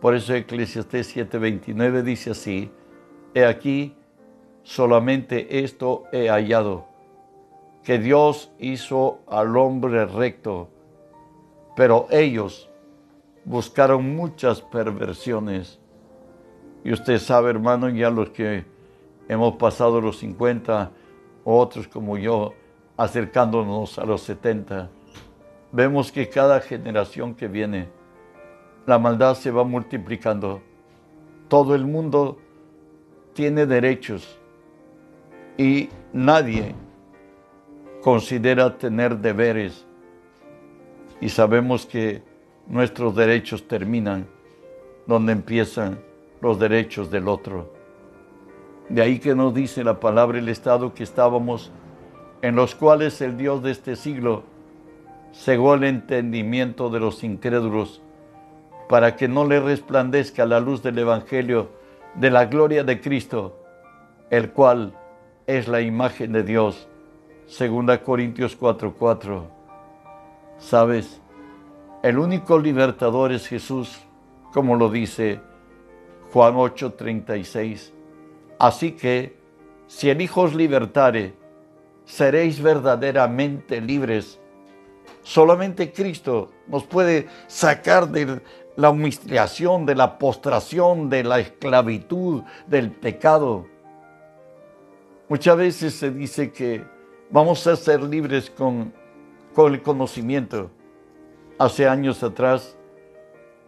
Por 0.00 0.14
eso 0.14 0.34
Eclesiastés 0.34 1.14
7:29 1.16 2.02
dice 2.02 2.30
así, 2.30 2.70
he 3.34 3.44
aquí, 3.44 3.94
solamente 4.62 5.60
esto 5.60 6.04
he 6.12 6.28
hallado 6.28 6.97
que 7.88 7.98
Dios 7.98 8.52
hizo 8.58 9.20
al 9.26 9.56
hombre 9.56 10.04
recto, 10.04 10.68
pero 11.74 12.06
ellos 12.10 12.68
buscaron 13.46 14.14
muchas 14.14 14.60
perversiones. 14.60 15.80
Y 16.84 16.92
usted 16.92 17.18
sabe, 17.18 17.48
hermano, 17.48 17.88
ya 17.88 18.10
los 18.10 18.28
que 18.28 18.66
hemos 19.26 19.56
pasado 19.56 20.02
los 20.02 20.18
50, 20.18 20.90
otros 21.44 21.88
como 21.88 22.18
yo, 22.18 22.52
acercándonos 22.98 23.98
a 23.98 24.04
los 24.04 24.20
70, 24.20 24.90
vemos 25.72 26.12
que 26.12 26.28
cada 26.28 26.60
generación 26.60 27.34
que 27.34 27.48
viene, 27.48 27.88
la 28.84 28.98
maldad 28.98 29.34
se 29.34 29.50
va 29.50 29.64
multiplicando. 29.64 30.60
Todo 31.48 31.74
el 31.74 31.86
mundo 31.86 32.36
tiene 33.32 33.64
derechos 33.64 34.38
y 35.56 35.88
nadie 36.12 36.74
considera 38.08 38.78
tener 38.78 39.18
deberes 39.18 39.84
y 41.20 41.28
sabemos 41.28 41.84
que 41.84 42.22
nuestros 42.66 43.14
derechos 43.14 43.68
terminan 43.68 44.26
donde 45.06 45.32
empiezan 45.32 45.98
los 46.40 46.58
derechos 46.58 47.10
del 47.10 47.28
otro. 47.28 47.70
De 48.88 49.02
ahí 49.02 49.18
que 49.18 49.34
nos 49.34 49.52
dice 49.52 49.84
la 49.84 50.00
palabra 50.00 50.38
el 50.38 50.48
estado 50.48 50.94
que 50.94 51.02
estábamos, 51.02 51.70
en 52.40 52.56
los 52.56 52.74
cuales 52.74 53.20
el 53.20 53.36
Dios 53.36 53.62
de 53.62 53.72
este 53.72 53.94
siglo 53.94 54.42
cegó 55.34 55.74
el 55.74 55.84
entendimiento 55.84 56.88
de 56.88 57.00
los 57.00 57.22
incrédulos, 57.22 58.00
para 58.88 59.16
que 59.16 59.28
no 59.28 59.44
le 59.44 59.60
resplandezca 59.60 60.46
la 60.46 60.60
luz 60.60 60.82
del 60.82 60.98
Evangelio 60.98 61.68
de 62.14 62.30
la 62.30 62.46
gloria 62.46 62.84
de 62.84 63.02
Cristo, 63.02 63.58
el 64.30 64.48
cual 64.52 64.94
es 65.46 65.68
la 65.68 65.82
imagen 65.82 66.32
de 66.32 66.42
Dios. 66.42 66.88
Segunda 67.48 68.02
Corintios 68.02 68.54
4:4. 68.54 69.48
¿Sabes? 70.58 71.18
El 72.02 72.18
único 72.18 72.58
libertador 72.58 73.32
es 73.32 73.46
Jesús, 73.46 74.00
como 74.52 74.76
lo 74.76 74.90
dice 74.90 75.40
Juan 76.30 76.56
8:36. 76.56 77.94
Así 78.58 78.92
que, 78.92 79.38
si 79.86 80.10
el 80.10 80.20
Hijo 80.20 80.42
os 80.42 80.54
libertare, 80.54 81.32
seréis 82.04 82.60
verdaderamente 82.60 83.80
libres. 83.80 84.38
Solamente 85.22 85.90
Cristo 85.90 86.50
nos 86.66 86.84
puede 86.84 87.28
sacar 87.46 88.08
de 88.08 88.42
la 88.76 88.90
humillación, 88.90 89.86
de 89.86 89.94
la 89.94 90.18
postración, 90.18 91.08
de 91.08 91.24
la 91.24 91.40
esclavitud, 91.40 92.42
del 92.66 92.90
pecado. 92.90 93.66
Muchas 95.30 95.56
veces 95.56 95.94
se 95.94 96.10
dice 96.10 96.52
que 96.52 96.97
vamos 97.30 97.66
a 97.66 97.76
ser 97.76 98.02
libres 98.02 98.50
con, 98.50 98.92
con 99.54 99.74
el 99.74 99.82
conocimiento. 99.82 100.70
Hace 101.58 101.88
años 101.88 102.22
atrás 102.22 102.76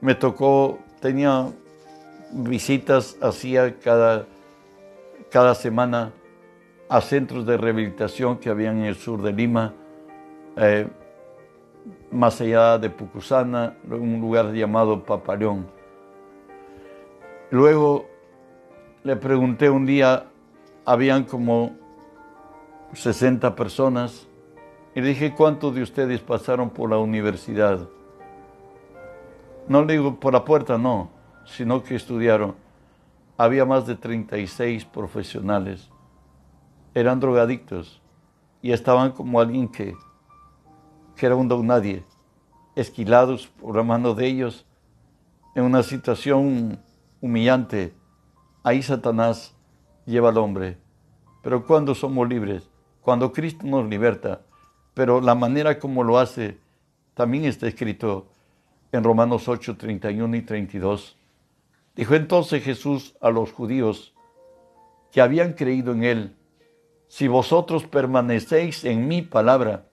me 0.01 0.15
tocó, 0.15 0.79
tenía 1.01 1.49
visitas, 2.33 3.17
hacía 3.21 3.79
cada, 3.79 4.27
cada 5.31 5.55
semana 5.55 6.13
a 6.89 7.01
centros 7.01 7.47
de 7.47 7.57
rehabilitación 7.57 8.39
que 8.39 8.49
habían 8.49 8.79
en 8.79 8.85
el 8.85 8.97
sur 8.97 9.23
de 9.23 9.33
Lima, 9.33 9.75
eh, 10.57 10.89
más 12.11 12.41
allá 12.41 12.79
de 12.79 12.91
Pucusana, 12.91 13.77
un 13.89 14.21
lugar 14.21 14.53
llamado 14.53 15.03
Papaleón. 15.05 15.67
Luego 17.51 18.07
le 19.03 19.17
pregunté 19.17 19.71
un 19.71 19.87
día, 19.87 20.27
habían 20.85 21.25
como 21.25 21.80
60 22.93 23.55
personas, 23.57 24.27
y 24.95 25.01
le 25.01 25.09
dije, 25.09 25.35
¿cuántos 25.35 25.75
de 25.75 25.83
ustedes 25.83 26.21
pasaron 26.21 26.71
por 26.71 26.91
la 26.91 26.99
universidad? 26.99 27.89
No 29.69 29.85
le 29.85 29.95
digo 29.95 30.19
por 30.19 30.33
la 30.33 30.45
puerta, 30.45 30.79
no, 30.79 31.11
sino 31.45 31.83
que 31.83 31.95
estudiaron. 31.95 32.55
Había 33.37 33.65
más 33.65 33.87
de 33.87 33.95
36 33.95 34.85
profesionales 34.85 35.91
eran 36.95 37.21
drogadictos 37.21 38.01
y 38.63 38.73
estaban 38.73 39.13
como 39.13 39.41
alguien 39.41 39.69
que, 39.69 39.95
que 41.17 41.27
era 41.27 41.37
un 41.37 41.49
don 41.49 41.67
nadie, 41.67 42.05
esquilados 42.75 43.47
por 43.47 43.77
la 43.77 43.83
mano 43.83 44.15
de 44.15 44.27
ellos 44.27 44.67
en 45.55 45.65
una 45.65 45.83
situación 45.83 46.81
humillante. 47.21 47.95
Ahí 48.63 48.83
Satanás 48.83 49.55
lleva 50.05 50.31
al 50.31 50.39
hombre. 50.39 50.79
Pero 51.43 51.65
cuando 51.65 51.95
somos 51.95 52.29
libres, 52.29 52.70
cuando 53.03 53.33
Cristo 53.33 53.67
nos 53.67 53.89
liberta, 53.89 54.43
pero 54.95 55.21
la 55.21 55.35
manera 55.35 55.79
como 55.79 56.05
lo 56.05 56.19
hace 56.19 56.59
también 57.15 57.45
está 57.45 57.67
escrito 57.67 58.29
en 58.93 59.05
Romanos 59.05 59.49
8, 59.49 59.77
31 59.77 60.37
y 60.37 60.43
32. 60.43 61.17
Dijo 61.97 62.15
entonces 62.15 62.63
Jesús 62.63 63.17
a 63.21 63.31
los 63.31 63.53
judíos 63.53 64.15
que 65.13 65.21
habían 65.21 65.55
creído 65.55 65.93
en 65.93 66.05
él, 66.05 66.37
si 67.09 67.27
vosotros 67.27 67.85
permanecéis 67.85 68.85
en 68.85 69.09
mi 69.09 69.23
palabra, 69.23 69.87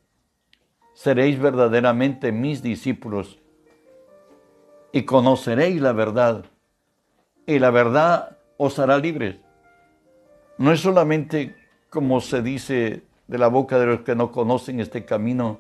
seréis 0.94 1.40
verdaderamente 1.40 2.32
mis 2.32 2.62
discípulos 2.62 3.40
y 4.92 5.04
conoceréis 5.04 5.82
la 5.82 5.94
verdad, 5.94 6.46
y 7.46 7.60
la 7.60 7.72
verdad 7.72 8.38
os 8.58 8.80
hará 8.80 8.98
libres. 8.98 9.38
No 10.58 10.72
es 10.72 10.80
solamente 10.80 11.56
como 11.90 12.22
se 12.22 12.42
dice 12.42 13.04
de 13.28 13.38
la 13.38 13.48
boca 13.48 13.80
de 13.80 13.86
los 13.86 14.02
que 14.02 14.16
no 14.16 14.32
conocen 14.32 14.80
este 14.80 15.06
camino, 15.06 15.60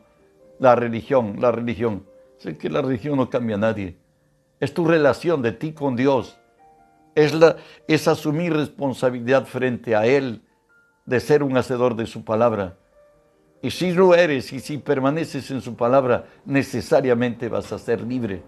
la 0.59 0.75
religión, 0.75 1.35
la 1.39 1.51
religión. 1.51 2.05
Sé 2.37 2.57
que 2.57 2.69
la 2.69 2.81
religión 2.81 3.17
no 3.17 3.29
cambia 3.29 3.55
a 3.55 3.59
nadie. 3.59 3.97
Es 4.59 4.73
tu 4.73 4.85
relación 4.85 5.41
de 5.41 5.51
ti 5.51 5.73
con 5.73 5.95
Dios. 5.95 6.37
Es, 7.15 7.33
la, 7.33 7.57
es 7.87 8.07
asumir 8.07 8.53
responsabilidad 8.53 9.45
frente 9.45 9.95
a 9.95 10.05
Él 10.05 10.41
de 11.05 11.19
ser 11.19 11.43
un 11.43 11.57
hacedor 11.57 11.95
de 11.95 12.05
su 12.05 12.23
palabra. 12.23 12.77
Y 13.61 13.71
si 13.71 13.91
lo 13.91 14.13
eres 14.13 14.53
y 14.53 14.59
si 14.59 14.77
permaneces 14.77 15.49
en 15.49 15.61
su 15.61 15.75
palabra, 15.75 16.25
necesariamente 16.45 17.49
vas 17.49 17.71
a 17.71 17.79
ser 17.79 18.01
libre. 18.01 18.43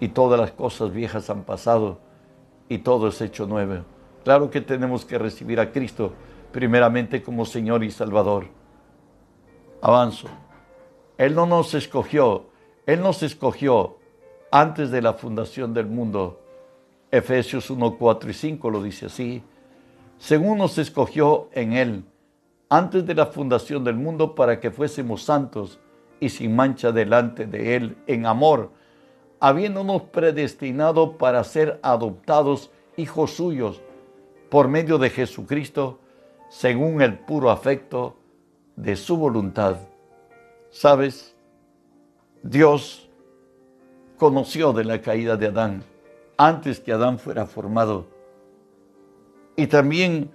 Y 0.00 0.08
todas 0.08 0.40
las 0.40 0.52
cosas 0.52 0.92
viejas 0.92 1.28
han 1.28 1.44
pasado 1.44 2.00
y 2.68 2.78
todo 2.78 3.08
es 3.08 3.20
hecho 3.20 3.46
nuevo. 3.46 3.84
Claro 4.24 4.50
que 4.50 4.60
tenemos 4.60 5.04
que 5.04 5.18
recibir 5.18 5.60
a 5.60 5.72
Cristo 5.72 6.12
primeramente 6.52 7.22
como 7.22 7.44
Señor 7.44 7.84
y 7.84 7.90
Salvador. 7.90 8.46
Avanzo. 9.80 10.28
Él 11.16 11.34
no 11.34 11.46
nos 11.46 11.74
escogió, 11.74 12.46
Él 12.86 13.00
nos 13.00 13.22
escogió 13.22 13.98
antes 14.50 14.90
de 14.90 15.02
la 15.02 15.14
fundación 15.14 15.74
del 15.74 15.86
mundo. 15.86 16.40
Efesios 17.10 17.70
1, 17.70 17.96
4 17.96 18.30
y 18.30 18.34
5 18.34 18.70
lo 18.70 18.82
dice 18.82 19.06
así 19.06 19.42
según 20.18 20.58
nos 20.58 20.76
escogió 20.78 21.48
en 21.52 21.72
Él, 21.74 22.04
antes 22.68 23.06
de 23.06 23.14
la 23.14 23.26
fundación 23.26 23.84
del 23.84 23.94
mundo, 23.94 24.34
para 24.34 24.58
que 24.58 24.70
fuésemos 24.70 25.22
santos 25.22 25.78
y 26.20 26.28
sin 26.28 26.54
mancha 26.56 26.90
delante 26.90 27.46
de 27.46 27.76
Él 27.76 27.96
en 28.08 28.26
amor, 28.26 28.72
habiéndonos 29.38 30.02
predestinado 30.02 31.16
para 31.16 31.44
ser 31.44 31.78
adoptados 31.82 32.70
hijos 32.96 33.30
suyos 33.34 33.80
por 34.50 34.66
medio 34.66 34.98
de 34.98 35.10
Jesucristo, 35.10 36.00
según 36.48 37.02
el 37.02 37.18
puro 37.18 37.50
afecto 37.50 38.16
de 38.76 38.96
su 38.96 39.16
voluntad. 39.16 39.76
¿Sabes? 40.70 41.34
Dios 42.42 43.08
conoció 44.16 44.72
de 44.72 44.84
la 44.84 45.00
caída 45.00 45.36
de 45.36 45.46
Adán 45.46 45.82
antes 46.36 46.80
que 46.80 46.92
Adán 46.92 47.18
fuera 47.18 47.46
formado 47.46 48.06
y 49.58 49.66
también 49.66 50.30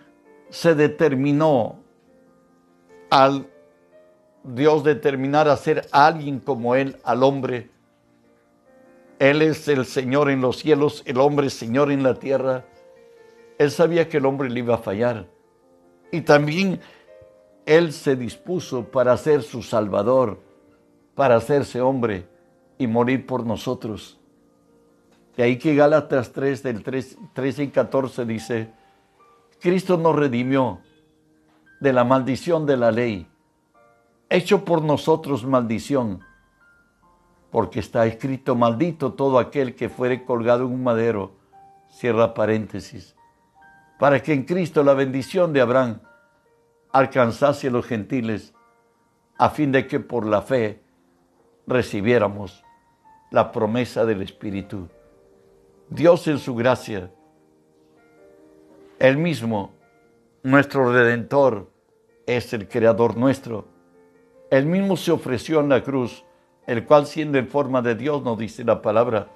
se 0.50 0.76
determinó 0.76 1.80
al 3.10 3.48
Dios 4.44 4.84
determinar 4.84 5.48
a 5.48 5.56
ser 5.56 5.88
alguien 5.92 6.40
como 6.40 6.76
Él, 6.76 6.98
al 7.06 7.24
hombre. 7.24 7.70
Él 9.20 9.42
es 9.42 9.66
el 9.70 9.86
Señor 9.86 10.30
en 10.30 10.42
los 10.42 10.58
cielos, 10.58 11.04
el 11.06 11.20
hombre 11.20 11.50
Señor 11.50 11.90
en 11.90 12.04
la 12.04 12.16
tierra. 12.16 12.66
Él 13.58 13.72
sabía 13.72 14.10
que 14.10 14.18
el 14.18 14.26
hombre 14.26 14.50
le 14.50 14.60
iba 14.60 14.76
a 14.76 14.80
fallar. 14.80 15.26
Y 16.14 16.22
también 16.22 16.80
Él 17.66 17.92
se 17.92 18.16
dispuso 18.16 18.84
para 18.84 19.18
ser 19.18 19.42
su 19.42 19.64
Salvador, 19.64 20.40
para 21.16 21.38
hacerse 21.38 21.82
hombre 21.82 22.28
y 22.78 22.86
morir 22.86 23.26
por 23.26 23.48
nosotros. 23.48 24.20
Y 25.36 25.42
ahí 25.42 25.58
que 25.58 25.74
Gálatas 25.74 26.32
3 26.32 26.62
del 26.62 26.84
3, 26.84 27.18
13 27.34 27.64
y 27.64 27.68
14 27.70 28.26
dice, 28.26 28.70
Cristo 29.60 29.98
nos 29.98 30.16
redimió 30.16 30.82
de 31.80 31.94
la 31.94 32.04
maldición 32.04 32.68
de 32.68 32.78
la 32.78 32.92
ley, 32.92 33.28
hecho 34.30 34.64
por 34.64 34.84
nosotros 34.84 35.44
maldición, 35.44 36.20
porque 37.50 37.80
está 37.80 38.06
escrito, 38.06 38.54
maldito 38.54 39.14
todo 39.14 39.40
aquel 39.40 39.74
que 39.74 39.90
fuere 39.90 40.26
colgado 40.26 40.66
en 40.68 40.74
un 40.74 40.84
madero, 40.84 41.32
cierra 41.90 42.36
paréntesis, 42.36 43.16
para 44.00 44.22
que 44.22 44.34
en 44.34 44.44
Cristo 44.44 44.84
la 44.84 44.94
bendición 44.94 45.54
de 45.54 45.62
Abraham 45.62 46.00
alcanzase 46.92 47.68
a 47.68 47.72
los 47.72 47.86
gentiles, 47.86 48.54
a 49.38 49.50
fin 49.50 49.72
de 49.72 49.88
que 49.88 50.00
por 50.00 50.26
la 50.26 50.42
fe 50.42 50.82
recibiéramos 51.66 52.64
la 53.32 53.52
promesa 53.52 54.06
del 54.06 54.22
Espíritu. 54.22 54.88
Dios 55.90 56.28
en 56.28 56.38
su 56.38 56.56
gracia, 56.56 57.12
él 59.00 59.18
mismo, 59.18 59.74
nuestro 60.44 60.92
redentor, 60.94 61.72
es 62.26 62.54
el 62.54 62.68
creador 62.68 63.18
nuestro. 63.18 63.68
Él 64.50 64.66
mismo 64.66 64.98
se 64.98 65.12
ofreció 65.12 65.60
en 65.60 65.70
la 65.70 65.84
cruz, 65.84 66.24
el 66.68 66.86
cual 66.86 67.06
siendo 67.08 67.38
en 67.38 67.48
forma 67.48 67.82
de 67.82 67.96
Dios, 67.96 68.24
nos 68.24 68.38
dice 68.38 68.64
la 68.64 68.82
palabra, 68.82 69.28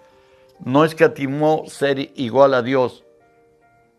no 0.63 0.85
escatimó 0.85 1.63
ser 1.67 2.11
igual 2.15 2.53
a 2.53 2.61
Dios, 2.61 3.03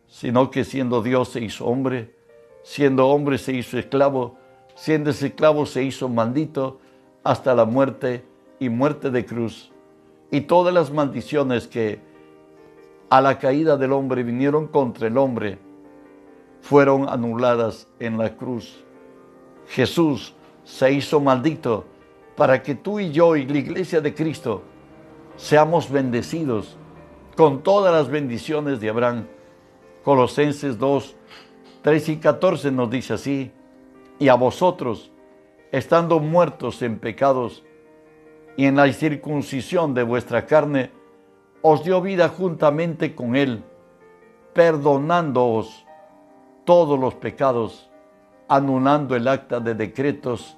sino 0.09 0.51
que 0.51 0.65
siendo 0.65 1.03
Dios 1.03 1.29
se 1.29 1.41
hizo 1.41 1.67
hombre, 1.67 2.15
siendo 2.63 3.09
hombre 3.09 3.39
se 3.39 3.53
hizo 3.53 3.79
esclavo, 3.79 4.37
siendo 4.75 5.11
esclavo 5.11 5.67
se 5.67 5.85
hizo 5.85 6.09
maldito 6.09 6.81
hasta 7.23 7.55
la 7.55 7.65
muerte 7.65 8.25
y 8.59 8.69
muerte 8.69 9.11
de 9.11 9.25
cruz. 9.25 9.71
Y 10.31 10.43
todas 10.43 10.75
las 10.75 10.91
maldiciones 10.91 11.67
que 11.67 12.01
a 13.11 13.21
la 13.21 13.39
caída 13.39 13.77
del 13.77 13.93
hombre 13.93 14.23
vinieron 14.23 14.67
contra 14.67 15.07
el 15.07 15.17
hombre, 15.17 15.59
fueron 16.61 17.09
anuladas 17.09 17.87
en 17.99 18.19
la 18.19 18.37
cruz. 18.37 18.85
Jesús 19.69 20.35
se 20.65 20.93
hizo 20.93 21.21
maldito 21.21 21.85
para 22.37 22.63
que 22.63 22.75
tú 22.75 23.01
y 23.01 23.11
yo 23.11 23.37
y 23.37 23.47
la 23.47 23.59
iglesia 23.59 24.01
de 24.01 24.15
Cristo 24.15 24.63
seamos 25.37 25.91
bendecidos 25.91 26.77
con 27.37 27.63
todas 27.63 27.93
las 27.93 28.09
bendiciones 28.09 28.81
de 28.81 28.91
Abraham. 28.91 29.27
Colosenses 30.09 30.79
2, 30.79 31.17
3 31.83 32.09
y 32.09 32.17
14 32.17 32.73
nos 32.73 32.89
dice 32.89 33.13
así, 33.13 33.53
y 34.19 34.29
a 34.29 34.37
vosotros, 34.37 35.13
estando 35.71 36.19
muertos 36.19 36.81
en 36.81 36.99
pecados 36.99 37.63
y 38.57 38.65
en 38.65 38.77
la 38.77 38.91
circuncisión 38.91 39.93
de 39.93 40.05
vuestra 40.05 40.47
carne, 40.47 40.93
os 41.61 41.85
dio 41.85 42.01
vida 42.01 42.31
juntamente 42.31 43.15
con 43.15 43.37
él, 43.37 43.63
perdonándoos 44.55 45.85
todos 46.65 46.99
los 46.99 47.15
pecados, 47.17 47.91
anulando 48.49 49.15
el 49.15 49.29
acta 49.29 49.61
de 49.61 49.75
decretos 49.75 50.57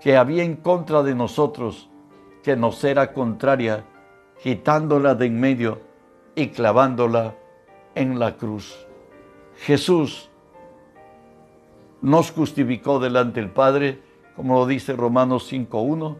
que 0.00 0.16
había 0.16 0.44
en 0.44 0.56
contra 0.56 1.02
de 1.02 1.14
nosotros, 1.14 1.90
que 2.42 2.56
nos 2.56 2.82
era 2.84 3.12
contraria, 3.12 3.84
quitándola 4.42 5.14
de 5.14 5.26
en 5.26 5.38
medio 5.38 5.78
y 6.34 6.48
clavándola 6.48 7.34
en 7.94 8.18
la 8.18 8.36
cruz. 8.36 8.76
Jesús 9.58 10.30
nos 12.00 12.30
justificó 12.32 12.98
delante 12.98 13.40
del 13.40 13.50
Padre, 13.50 14.02
como 14.36 14.54
lo 14.54 14.66
dice 14.66 14.94
Romanos 14.94 15.50
5.1, 15.52 16.16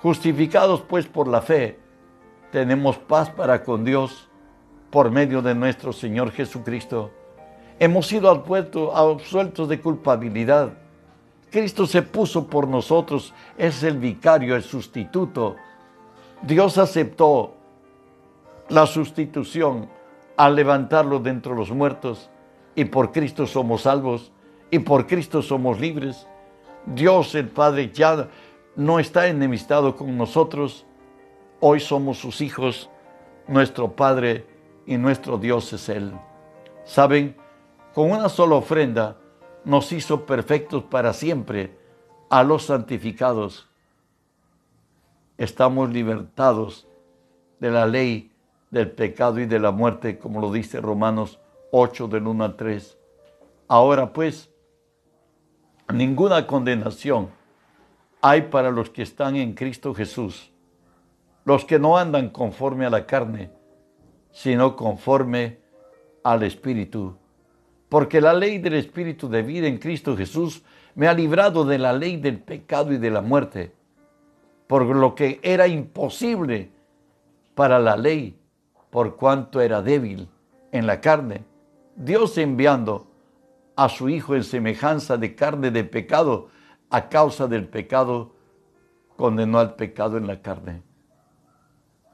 justificados 0.00 0.82
pues 0.82 1.06
por 1.06 1.28
la 1.28 1.42
fe, 1.42 1.78
tenemos 2.50 2.96
paz 2.96 3.30
para 3.30 3.62
con 3.62 3.84
Dios 3.84 4.28
por 4.90 5.10
medio 5.10 5.42
de 5.42 5.54
nuestro 5.54 5.92
Señor 5.92 6.30
Jesucristo. 6.32 7.10
Hemos 7.78 8.06
sido 8.06 8.30
absueltos 8.30 9.68
de 9.68 9.80
culpabilidad. 9.80 10.72
Cristo 11.50 11.86
se 11.86 12.02
puso 12.02 12.46
por 12.46 12.66
nosotros, 12.66 13.34
es 13.56 13.82
el 13.82 13.98
vicario, 13.98 14.56
el 14.56 14.62
sustituto. 14.62 15.56
Dios 16.42 16.78
aceptó 16.78 17.54
la 18.68 18.86
sustitución 18.86 19.88
al 20.38 20.54
levantarlo 20.54 21.18
de 21.18 21.30
entre 21.30 21.54
los 21.54 21.72
muertos 21.72 22.30
y 22.76 22.84
por 22.84 23.10
Cristo 23.10 23.46
somos 23.46 23.82
salvos 23.82 24.30
y 24.70 24.78
por 24.78 25.08
Cristo 25.08 25.42
somos 25.42 25.80
libres. 25.80 26.28
Dios 26.86 27.34
el 27.34 27.48
Padre 27.48 27.90
ya 27.92 28.28
no 28.76 29.00
está 29.00 29.26
enemistado 29.26 29.96
con 29.96 30.16
nosotros. 30.16 30.86
Hoy 31.58 31.80
somos 31.80 32.18
sus 32.18 32.40
hijos, 32.40 32.88
nuestro 33.48 33.96
Padre 33.96 34.46
y 34.86 34.96
nuestro 34.96 35.38
Dios 35.38 35.72
es 35.72 35.88
Él. 35.88 36.12
¿Saben? 36.84 37.36
Con 37.92 38.12
una 38.12 38.28
sola 38.28 38.54
ofrenda 38.54 39.16
nos 39.64 39.90
hizo 39.90 40.24
perfectos 40.24 40.84
para 40.84 41.12
siempre 41.14 41.76
a 42.30 42.44
los 42.44 42.66
santificados. 42.66 43.68
Estamos 45.36 45.90
libertados 45.90 46.86
de 47.58 47.72
la 47.72 47.86
ley 47.86 48.30
del 48.70 48.90
pecado 48.90 49.40
y 49.40 49.46
de 49.46 49.58
la 49.58 49.70
muerte, 49.70 50.18
como 50.18 50.40
lo 50.40 50.52
dice 50.52 50.80
Romanos 50.80 51.38
8 51.70 52.08
del 52.08 52.26
1 52.26 52.44
al 52.44 52.56
3. 52.56 52.98
Ahora 53.68 54.12
pues, 54.12 54.50
ninguna 55.92 56.46
condenación 56.46 57.30
hay 58.20 58.42
para 58.42 58.70
los 58.70 58.90
que 58.90 59.02
están 59.02 59.36
en 59.36 59.54
Cristo 59.54 59.94
Jesús, 59.94 60.52
los 61.44 61.64
que 61.64 61.78
no 61.78 61.96
andan 61.96 62.30
conforme 62.30 62.86
a 62.86 62.90
la 62.90 63.06
carne, 63.06 63.50
sino 64.32 64.76
conforme 64.76 65.58
al 66.24 66.42
Espíritu. 66.42 67.16
Porque 67.88 68.20
la 68.20 68.34
ley 68.34 68.58
del 68.58 68.74
Espíritu 68.74 69.28
de 69.28 69.42
vida 69.42 69.66
en 69.66 69.78
Cristo 69.78 70.16
Jesús 70.16 70.62
me 70.94 71.08
ha 71.08 71.14
librado 71.14 71.64
de 71.64 71.78
la 71.78 71.92
ley 71.92 72.16
del 72.16 72.40
pecado 72.40 72.92
y 72.92 72.98
de 72.98 73.10
la 73.10 73.22
muerte, 73.22 73.72
por 74.66 74.84
lo 74.84 75.14
que 75.14 75.40
era 75.42 75.66
imposible 75.68 76.70
para 77.54 77.78
la 77.78 77.96
ley, 77.96 78.36
por 78.90 79.16
cuanto 79.16 79.60
era 79.60 79.82
débil 79.82 80.28
en 80.72 80.86
la 80.86 81.00
carne. 81.00 81.44
Dios 81.96 82.38
enviando 82.38 83.06
a 83.76 83.88
su 83.88 84.08
Hijo 84.08 84.34
en 84.34 84.44
semejanza 84.44 85.16
de 85.16 85.34
carne 85.34 85.70
de 85.70 85.84
pecado, 85.84 86.48
a 86.90 87.08
causa 87.08 87.46
del 87.46 87.68
pecado, 87.68 88.34
condenó 89.16 89.58
al 89.58 89.74
pecado 89.74 90.16
en 90.16 90.26
la 90.26 90.40
carne. 90.40 90.82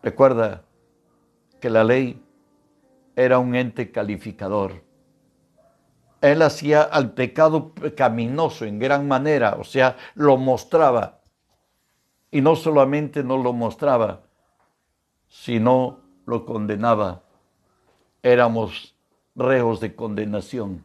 Recuerda 0.03 0.65
que 1.61 1.71
la 1.71 1.85
ley 1.85 2.23
era 3.17 3.39
un 3.39 3.55
ente 3.55 3.91
calificador. 3.91 4.83
Él 6.21 6.43
hacía 6.43 6.83
al 6.83 7.13
pecado 7.13 7.75
pecaminoso 7.75 8.65
en 8.65 8.79
gran 8.79 9.07
manera, 9.07 9.57
o 9.59 9.65
sea, 9.65 9.97
lo 10.15 10.37
mostraba. 10.37 11.21
Y 12.31 12.41
no 12.41 12.57
solamente 12.57 13.23
no 13.23 13.37
lo 13.37 13.53
mostraba, 13.53 14.23
sino 15.29 16.04
lo 16.27 16.45
condenaba. 16.45 17.23
Éramos 18.23 18.95
reos 19.35 19.81
de 19.81 19.95
condenación. 19.95 20.85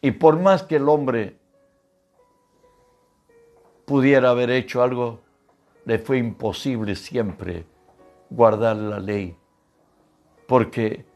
Y 0.00 0.12
por 0.12 0.38
más 0.38 0.62
que 0.62 0.76
el 0.76 0.88
hombre 0.88 1.38
pudiera 3.84 4.30
haber 4.30 4.50
hecho 4.50 4.82
algo, 4.82 5.20
le 5.84 5.98
fue 5.98 6.18
imposible 6.18 6.94
siempre 6.94 7.64
guardar 8.30 8.76
la 8.76 9.00
ley, 9.00 9.36
porque 10.46 11.06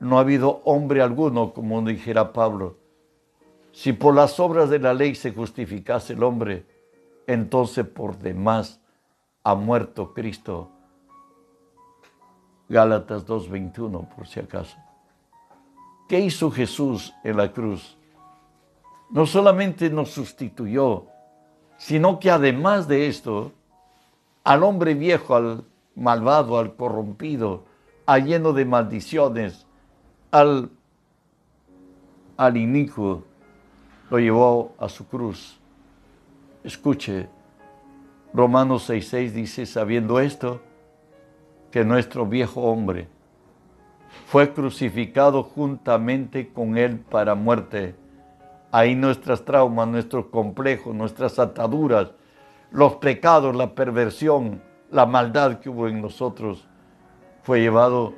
no 0.00 0.18
ha 0.18 0.22
habido 0.22 0.60
hombre 0.64 1.00
alguno, 1.00 1.52
como 1.52 1.80
dijera 1.82 2.32
Pablo. 2.32 2.76
Si 3.72 3.92
por 3.92 4.14
las 4.14 4.40
obras 4.40 4.68
de 4.68 4.78
la 4.78 4.94
ley 4.94 5.14
se 5.14 5.32
justificase 5.32 6.14
el 6.14 6.22
hombre, 6.22 6.66
entonces 7.26 7.86
por 7.86 8.18
demás 8.18 8.80
ha 9.44 9.54
muerto 9.54 10.12
Cristo 10.12 10.70
Gálatas 12.68 13.26
2.21, 13.26 14.08
por 14.08 14.26
si 14.26 14.40
acaso. 14.40 14.76
¿Qué 16.08 16.20
hizo 16.20 16.50
Jesús 16.50 17.14
en 17.24 17.36
la 17.36 17.52
cruz? 17.52 17.96
No 19.10 19.26
solamente 19.26 19.88
nos 19.90 20.10
sustituyó, 20.10 21.06
sino 21.78 22.18
que 22.18 22.30
además 22.30 22.88
de 22.88 23.06
esto, 23.06 23.52
al 24.44 24.62
hombre 24.62 24.94
viejo, 24.94 25.34
al 25.34 25.64
malvado, 25.94 26.58
al 26.58 26.74
corrompido, 26.74 27.64
al 28.04 28.24
lleno 28.24 28.52
de 28.52 28.64
maldiciones, 28.64 29.66
al, 30.30 30.70
al 32.36 32.56
inicuo, 32.56 33.24
lo 34.10 34.18
llevó 34.18 34.74
a 34.78 34.88
su 34.88 35.06
cruz. 35.06 35.58
Escuche, 36.62 37.28
Romanos 38.32 38.88
6.6 38.90 39.30
dice, 39.30 39.66
sabiendo 39.66 40.20
esto, 40.20 40.60
que 41.70 41.84
nuestro 41.84 42.26
viejo 42.26 42.62
hombre 42.62 43.08
fue 44.26 44.52
crucificado 44.52 45.42
juntamente 45.42 46.48
con 46.52 46.76
él 46.76 46.98
para 46.98 47.34
muerte. 47.34 47.94
Ahí 48.72 48.94
nuestras 48.94 49.44
traumas, 49.44 49.88
nuestros 49.88 50.26
complejos, 50.26 50.94
nuestras 50.94 51.38
ataduras, 51.38 52.12
los 52.70 52.96
pecados, 52.96 53.54
la 53.54 53.74
perversión, 53.74 54.62
la 54.90 55.06
maldad 55.06 55.60
que 55.60 55.70
hubo 55.70 55.88
en 55.88 56.02
nosotros, 56.02 56.66
fue 57.42 57.60
llevado 57.60 58.14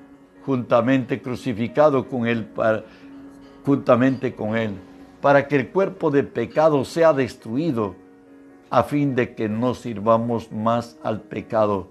juntamente 0.46 1.20
crucificado 1.20 2.08
con 2.08 2.26
él, 2.26 2.48
juntamente 3.64 4.34
con 4.34 4.56
él, 4.56 4.72
para 5.20 5.46
que 5.46 5.56
el 5.56 5.68
cuerpo 5.68 6.10
de 6.10 6.22
pecado 6.22 6.84
sea 6.84 7.12
destruido, 7.12 7.94
a 8.70 8.82
fin 8.82 9.14
de 9.14 9.34
que 9.34 9.48
no 9.48 9.74
sirvamos 9.74 10.50
más 10.52 10.98
al 11.02 11.20
pecado 11.20 11.88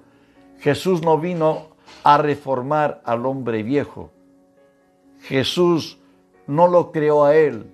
Jesús 0.59 1.01
no 1.01 1.17
vino 1.17 1.67
a 2.03 2.17
reformar 2.17 3.01
al 3.05 3.25
hombre 3.25 3.63
viejo. 3.63 4.11
Jesús 5.21 5.99
no 6.47 6.67
lo 6.67 6.91
creó 6.91 7.25
a 7.25 7.35
él. 7.35 7.71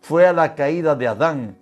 Fue 0.00 0.26
a 0.26 0.32
la 0.32 0.54
caída 0.54 0.94
de 0.94 1.08
Adán 1.08 1.58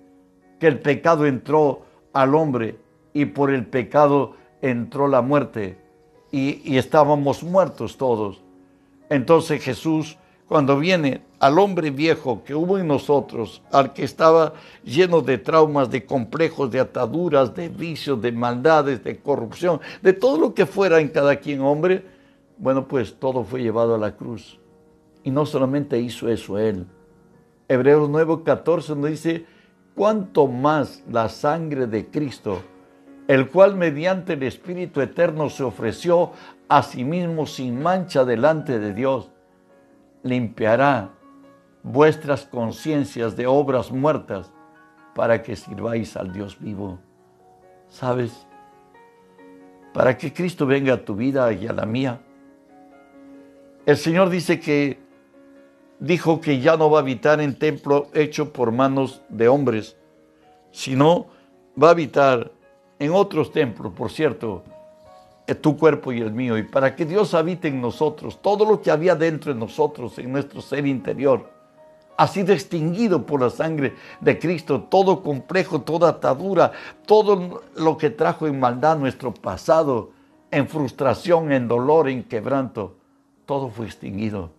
que 0.60 0.66
el 0.66 0.80
pecado 0.80 1.26
entró 1.26 1.82
al 2.12 2.34
hombre 2.34 2.78
y 3.12 3.26
por 3.26 3.50
el 3.50 3.66
pecado 3.66 4.34
entró 4.62 5.08
la 5.08 5.22
muerte 5.22 5.78
y, 6.30 6.60
y 6.64 6.78
estábamos 6.78 7.42
muertos 7.42 7.96
todos. 7.96 8.42
Entonces 9.08 9.62
Jesús 9.62 10.18
cuando 10.48 10.78
viene 10.78 11.22
al 11.40 11.58
hombre 11.58 11.90
viejo 11.90 12.42
que 12.44 12.54
hubo 12.54 12.78
en 12.78 12.86
nosotros, 12.86 13.62
al 13.72 13.92
que 13.92 14.04
estaba 14.04 14.54
lleno 14.84 15.20
de 15.20 15.38
traumas, 15.38 15.90
de 15.90 16.04
complejos, 16.06 16.70
de 16.70 16.80
ataduras, 16.80 17.54
de 17.54 17.68
vicios, 17.68 18.20
de 18.22 18.32
maldades, 18.32 19.02
de 19.02 19.18
corrupción, 19.18 19.80
de 20.02 20.12
todo 20.12 20.38
lo 20.38 20.54
que 20.54 20.66
fuera 20.66 21.00
en 21.00 21.08
cada 21.08 21.36
quien 21.36 21.60
hombre, 21.60 22.04
bueno, 22.58 22.86
pues 22.86 23.18
todo 23.18 23.44
fue 23.44 23.62
llevado 23.62 23.94
a 23.94 23.98
la 23.98 24.16
cruz. 24.16 24.58
Y 25.24 25.30
no 25.30 25.44
solamente 25.44 25.98
hizo 25.98 26.28
eso 26.28 26.58
él. 26.58 26.86
Hebreos 27.68 28.08
9:14 28.08 28.96
nos 28.96 29.10
dice, 29.10 29.46
cuánto 29.96 30.46
más 30.46 31.02
la 31.10 31.28
sangre 31.28 31.88
de 31.88 32.06
Cristo, 32.06 32.62
el 33.26 33.48
cual 33.48 33.74
mediante 33.74 34.34
el 34.34 34.44
Espíritu 34.44 35.00
Eterno 35.00 35.50
se 35.50 35.64
ofreció 35.64 36.30
a 36.68 36.84
sí 36.84 37.02
mismo 37.02 37.46
sin 37.46 37.82
mancha 37.82 38.24
delante 38.24 38.78
de 38.78 38.94
Dios 38.94 39.30
limpiará 40.26 41.10
vuestras 41.82 42.44
conciencias 42.44 43.36
de 43.36 43.46
obras 43.46 43.90
muertas 43.92 44.52
para 45.14 45.42
que 45.42 45.56
sirváis 45.56 46.16
al 46.16 46.32
Dios 46.32 46.58
vivo. 46.58 46.98
¿Sabes? 47.88 48.46
Para 49.94 50.18
que 50.18 50.32
Cristo 50.32 50.66
venga 50.66 50.94
a 50.94 51.04
tu 51.04 51.14
vida 51.14 51.52
y 51.52 51.66
a 51.66 51.72
la 51.72 51.86
mía. 51.86 52.20
El 53.86 53.96
Señor 53.96 54.28
dice 54.30 54.58
que 54.58 54.98
dijo 56.00 56.40
que 56.40 56.60
ya 56.60 56.76
no 56.76 56.90
va 56.90 56.98
a 56.98 57.02
habitar 57.02 57.40
en 57.40 57.58
templo 57.58 58.08
hecho 58.12 58.52
por 58.52 58.72
manos 58.72 59.22
de 59.28 59.48
hombres, 59.48 59.96
sino 60.70 61.28
va 61.80 61.88
a 61.88 61.90
habitar 61.92 62.50
en 62.98 63.12
otros 63.12 63.52
templos, 63.52 63.92
por 63.92 64.10
cierto, 64.10 64.64
tu 65.54 65.76
cuerpo 65.76 66.12
y 66.12 66.20
el 66.20 66.32
mío, 66.32 66.58
y 66.58 66.64
para 66.64 66.96
que 66.96 67.04
Dios 67.04 67.34
habite 67.34 67.68
en 67.68 67.80
nosotros, 67.80 68.42
todo 68.42 68.64
lo 68.64 68.82
que 68.82 68.90
había 68.90 69.14
dentro 69.14 69.54
de 69.54 69.60
nosotros, 69.60 70.18
en 70.18 70.32
nuestro 70.32 70.60
ser 70.60 70.86
interior, 70.86 71.50
ha 72.16 72.26
sido 72.26 72.52
extinguido 72.52 73.26
por 73.26 73.40
la 73.42 73.50
sangre 73.50 73.94
de 74.20 74.38
Cristo, 74.38 74.82
todo 74.90 75.22
complejo, 75.22 75.82
toda 75.82 76.08
atadura, 76.08 76.72
todo 77.06 77.62
lo 77.76 77.96
que 77.96 78.10
trajo 78.10 78.46
en 78.46 78.58
maldad 78.58 78.98
nuestro 78.98 79.32
pasado, 79.32 80.10
en 80.50 80.66
frustración, 80.66 81.52
en 81.52 81.68
dolor, 81.68 82.08
en 82.08 82.24
quebranto, 82.24 82.96
todo 83.44 83.68
fue 83.68 83.86
extinguido. 83.86 84.50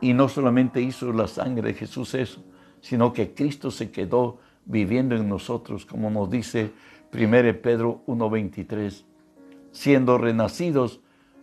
Y 0.00 0.14
no 0.14 0.28
solamente 0.28 0.80
hizo 0.80 1.12
la 1.12 1.26
sangre 1.26 1.68
de 1.68 1.74
Jesús 1.74 2.14
eso, 2.14 2.42
sino 2.80 3.12
que 3.12 3.34
Cristo 3.34 3.70
se 3.70 3.90
quedó 3.90 4.38
viviendo 4.64 5.16
en 5.16 5.28
nosotros, 5.28 5.84
como 5.84 6.10
nos 6.10 6.30
dice 6.30 6.72
1 7.12 7.30
Pedro 7.62 8.02
1.23 8.06 9.05
siendo 9.76 10.16
renacidos 10.16 11.00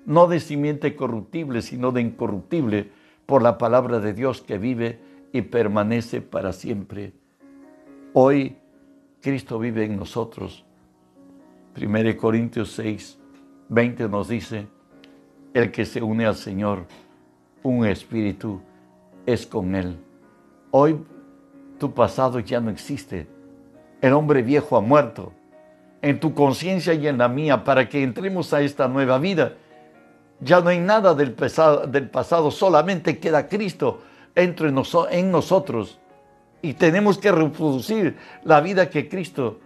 no 0.08 0.28
de 0.28 0.40
simiente 0.40 0.96
corruptible, 0.96 1.62
sino 1.62 1.92
de 1.92 2.02
incorruptible, 2.02 2.90
por 3.28 3.44
la 3.44 3.60
palabra 3.60 4.00
de 4.00 4.14
Dios 4.14 4.42
que 4.42 4.58
vive 4.58 5.00
y 5.32 5.44
permanece 5.44 6.20
para 6.20 6.52
siempre. 6.52 7.14
Hoy 8.12 8.58
Cristo 9.22 9.60
vive 9.60 9.86
en 9.86 9.98
nosotros. 9.98 10.66
1 11.80 12.18
Corintios 12.18 12.72
6, 12.72 13.20
20 13.70 14.10
nos 14.10 14.28
dice, 14.28 14.68
el 15.54 15.72
que 15.72 15.86
se 15.86 16.02
une 16.02 16.26
al 16.26 16.36
Señor, 16.36 16.88
un 17.62 17.86
espíritu, 17.86 18.62
es 19.28 19.46
con 19.46 19.76
Él. 19.76 19.96
Hoy 20.72 20.98
tu 21.78 21.94
pasado 21.94 22.40
ya 22.40 22.60
no 22.60 22.72
existe. 22.72 23.28
El 24.02 24.14
hombre 24.14 24.42
viejo 24.42 24.76
ha 24.76 24.82
muerto 24.82 25.34
en 26.04 26.20
tu 26.20 26.34
conciencia 26.36 26.94
y 26.94 27.08
en 27.08 27.18
la 27.18 27.30
mía 27.30 27.64
para 27.64 27.88
que 27.88 28.04
entremos 28.04 28.54
a 28.54 28.62
esta 28.62 28.90
nueva 28.90 29.18
vida. 29.20 29.54
Ya 30.42 30.60
no 30.60 30.68
hay 30.70 30.80
nada 30.80 31.16
del 31.16 31.32
pasado, 31.32 31.88
del 31.88 32.10
pasado 32.10 32.52
solamente 32.52 33.20
queda 33.20 33.48
Cristo 33.48 34.02
entre 34.36 34.68
en 34.68 35.32
nosotros 35.32 36.00
y 36.62 36.74
tenemos 36.74 37.18
que 37.18 37.32
reproducir 37.32 38.18
la 38.44 38.60
vida 38.60 38.90
que 38.90 39.08
Cristo 39.08 39.62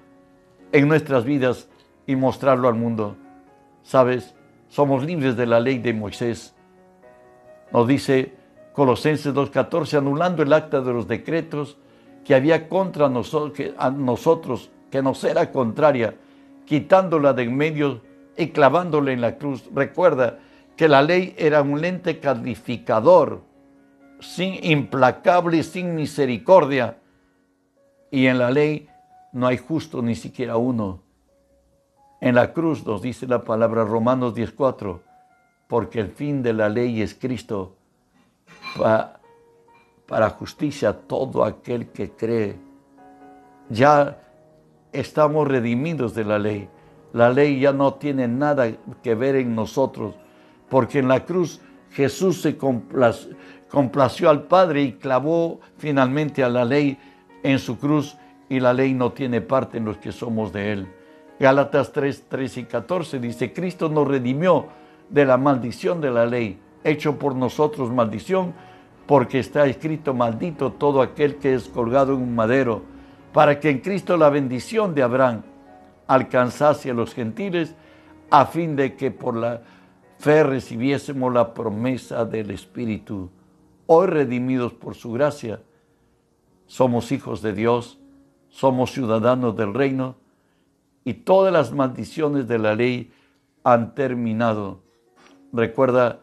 en 0.71 0.87
nuestras 0.87 1.25
vidas 1.25 1.69
y 2.05 2.15
mostrarlo 2.15 2.67
al 2.67 2.75
mundo. 2.75 3.15
Sabes, 3.81 4.35
somos 4.69 5.03
libres 5.03 5.35
de 5.37 5.47
la 5.47 5.59
ley 5.59 5.79
de 5.79 5.93
Moisés. 5.93 6.53
Nos 7.71 7.87
dice 7.87 8.35
Colosenses 8.73 9.33
2.14, 9.33 9.97
anulando 9.97 10.43
el 10.43 10.53
acta 10.53 10.81
de 10.81 10.93
los 10.93 11.07
decretos 11.07 11.77
que 12.23 12.35
había 12.35 12.69
contra 12.69 13.09
nosotros, 13.09 14.69
que 14.91 15.01
nos 15.01 15.23
era 15.23 15.51
contraria 15.51 16.13
quitándola 16.67 17.33
de 17.33 17.43
en 17.43 17.55
medio 17.55 18.01
y 18.37 18.49
clavándola 18.49 19.11
en 19.11 19.21
la 19.21 19.37
cruz. 19.37 19.63
Recuerda 19.73 20.37
que 20.75 20.87
la 20.87 21.01
ley 21.01 21.33
era 21.37 21.63
un 21.63 21.81
lente 21.81 22.19
calificador, 22.19 23.41
sin 24.19 24.63
implacable, 24.63 25.63
sin 25.63 25.95
misericordia. 25.95 26.97
Y 28.11 28.27
en 28.27 28.37
la 28.37 28.51
ley 28.51 28.87
no 29.31 29.47
hay 29.47 29.57
justo 29.57 30.01
ni 30.01 30.13
siquiera 30.13 30.57
uno. 30.57 31.01
En 32.19 32.35
la 32.35 32.53
cruz 32.53 32.85
nos 32.85 33.01
dice 33.01 33.27
la 33.27 33.43
palabra 33.43 33.83
Romanos 33.85 34.35
10:4, 34.35 35.01
porque 35.67 35.99
el 35.99 36.09
fin 36.09 36.43
de 36.43 36.53
la 36.53 36.67
ley 36.67 37.01
es 37.01 37.15
Cristo 37.15 37.75
para 40.07 40.29
justicia 40.31 40.93
todo 40.93 41.43
aquel 41.43 41.87
que 41.91 42.11
cree. 42.11 42.57
Ya 43.69 44.26
estamos 44.93 45.47
redimidos 45.47 46.13
de 46.13 46.25
la 46.25 46.39
ley. 46.39 46.69
La 47.13 47.29
ley 47.29 47.59
ya 47.59 47.73
no 47.73 47.95
tiene 47.95 48.27
nada 48.27 48.71
que 49.01 49.15
ver 49.15 49.35
en 49.35 49.55
nosotros, 49.55 50.15
porque 50.69 50.99
en 50.99 51.07
la 51.07 51.25
cruz 51.25 51.61
Jesús 51.91 52.41
se 52.41 52.57
complació, 52.57 54.29
al 54.29 54.43
Padre 54.43 54.83
y 54.83 54.93
clavó 54.93 55.59
finalmente 55.77 56.43
a 56.43 56.49
la 56.49 56.65
ley 56.65 56.97
en 57.43 57.59
su 57.59 57.79
cruz 57.79 58.17
y 58.49 58.59
la 58.59 58.73
ley 58.73 58.93
no 58.93 59.11
tiene 59.11 59.41
parte 59.41 59.77
en 59.77 59.85
los 59.85 59.97
que 59.97 60.11
somos 60.11 60.51
de 60.53 60.73
Él. 60.73 60.87
Gálatas 61.39 61.91
3, 61.91 62.25
3 62.29 62.57
y 62.57 62.63
14 62.65 63.19
dice, 63.19 63.53
Cristo 63.53 63.89
nos 63.89 64.07
redimió 64.07 64.67
de 65.09 65.25
la 65.25 65.37
maldición 65.37 66.01
de 66.01 66.11
la 66.11 66.25
ley, 66.25 66.59
hecho 66.83 67.17
por 67.17 67.35
nosotros 67.35 67.91
maldición, 67.91 68.53
porque 69.05 69.39
está 69.39 69.65
escrito 69.65 70.13
maldito 70.13 70.73
todo 70.73 71.01
aquel 71.01 71.37
que 71.37 71.53
es 71.53 71.69
colgado 71.69 72.13
en 72.13 72.21
un 72.21 72.35
madero 72.35 72.96
para 73.37 73.59
que 73.59 73.69
en 73.69 73.81
Cristo 73.81 74.17
la 74.17 74.31
bendición 74.31 74.95
de 74.95 75.03
Abraham 75.03 75.43
alcanzase 76.07 76.89
a 76.89 76.93
los 76.95 77.13
gentiles, 77.13 77.75
a 78.31 78.47
fin 78.47 78.75
de 78.75 78.95
que 78.95 79.11
por 79.11 79.35
la 79.35 79.61
fe 80.17 80.41
recibiésemos 80.41 81.31
la 81.31 81.53
promesa 81.53 82.25
del 82.25 82.49
Espíritu. 82.49 83.29
Hoy 83.85 84.07
redimidos 84.07 84.73
por 84.73 84.95
su 84.95 85.11
gracia, 85.11 85.61
somos 86.65 87.11
hijos 87.11 87.43
de 87.43 87.53
Dios, 87.53 87.99
somos 88.49 88.91
ciudadanos 88.91 89.55
del 89.55 89.75
reino 89.75 90.15
y 91.05 91.13
todas 91.13 91.53
las 91.53 91.71
maldiciones 91.71 92.47
de 92.47 92.57
la 92.57 92.73
ley 92.73 93.11
han 93.63 93.93
terminado. 93.93 94.81
Recuerda 95.53 96.21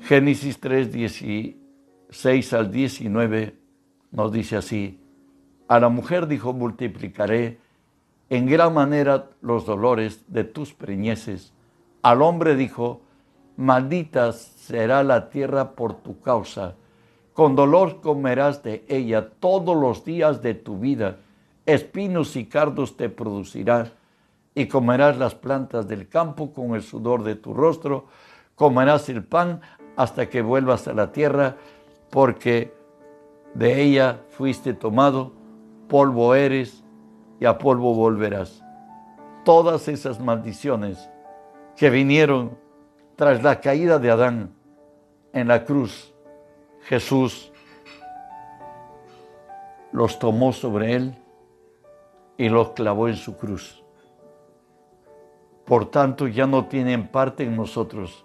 Génesis 0.00 0.60
3, 0.60 0.92
16 0.92 2.52
al 2.54 2.72
19, 2.72 3.54
nos 4.12 4.32
dice 4.32 4.56
así, 4.56 4.99
a 5.70 5.78
la 5.78 5.88
mujer 5.88 6.26
dijo, 6.26 6.52
multiplicaré 6.52 7.60
en 8.28 8.46
gran 8.46 8.74
manera 8.74 9.30
los 9.40 9.66
dolores 9.66 10.24
de 10.26 10.42
tus 10.42 10.74
preñeces. 10.74 11.52
Al 12.02 12.22
hombre 12.22 12.56
dijo, 12.56 13.02
maldita 13.56 14.32
será 14.32 15.04
la 15.04 15.30
tierra 15.30 15.76
por 15.76 15.94
tu 15.94 16.18
causa. 16.18 16.74
Con 17.34 17.54
dolor 17.54 18.00
comerás 18.00 18.64
de 18.64 18.84
ella 18.88 19.30
todos 19.30 19.76
los 19.76 20.04
días 20.04 20.42
de 20.42 20.54
tu 20.54 20.76
vida. 20.76 21.18
Espinos 21.66 22.34
y 22.34 22.46
cardos 22.46 22.96
te 22.96 23.08
producirá. 23.08 23.92
Y 24.56 24.66
comerás 24.66 25.18
las 25.18 25.36
plantas 25.36 25.86
del 25.86 26.08
campo 26.08 26.52
con 26.52 26.74
el 26.74 26.82
sudor 26.82 27.22
de 27.22 27.36
tu 27.36 27.54
rostro. 27.54 28.06
Comerás 28.56 29.08
el 29.08 29.22
pan 29.22 29.60
hasta 29.94 30.28
que 30.28 30.42
vuelvas 30.42 30.88
a 30.88 30.94
la 30.94 31.12
tierra, 31.12 31.58
porque 32.10 32.74
de 33.54 33.80
ella 33.80 34.18
fuiste 34.30 34.74
tomado 34.74 35.38
polvo 35.90 36.34
eres 36.34 36.84
y 37.40 37.44
a 37.44 37.58
polvo 37.58 37.94
volverás. 37.94 38.64
Todas 39.44 39.88
esas 39.88 40.20
maldiciones 40.20 41.10
que 41.76 41.90
vinieron 41.90 42.56
tras 43.16 43.42
la 43.42 43.60
caída 43.60 43.98
de 43.98 44.10
Adán 44.10 44.54
en 45.32 45.48
la 45.48 45.64
cruz, 45.64 46.14
Jesús 46.82 47.52
los 49.92 50.18
tomó 50.18 50.52
sobre 50.52 50.94
él 50.94 51.18
y 52.38 52.48
los 52.48 52.70
clavó 52.70 53.08
en 53.08 53.16
su 53.16 53.36
cruz. 53.36 53.84
Por 55.66 55.90
tanto, 55.90 56.28
ya 56.28 56.46
no 56.46 56.66
tienen 56.66 57.08
parte 57.08 57.42
en 57.44 57.56
nosotros. 57.56 58.24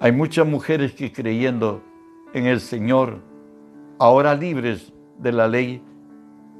Hay 0.00 0.12
muchas 0.12 0.46
mujeres 0.46 0.92
que 0.92 1.12
creyendo 1.12 1.82
en 2.34 2.46
el 2.46 2.60
Señor, 2.60 3.20
ahora 3.98 4.34
libres 4.34 4.92
de 5.18 5.32
la 5.32 5.48
ley, 5.48 5.82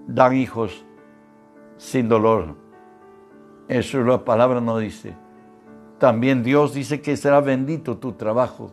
dan 0.07 0.37
hijos 0.37 0.85
sin 1.77 2.09
dolor. 2.09 2.57
Eso 3.69 4.03
la 4.03 4.25
palabra 4.25 4.61
no 4.61 4.79
dice. 4.79 5.15
También 5.99 6.43
Dios 6.43 6.75
dice 6.75 7.01
que 7.01 7.17
será 7.17 7.41
bendito 7.41 7.97
tu 7.97 8.13
trabajo. 8.13 8.73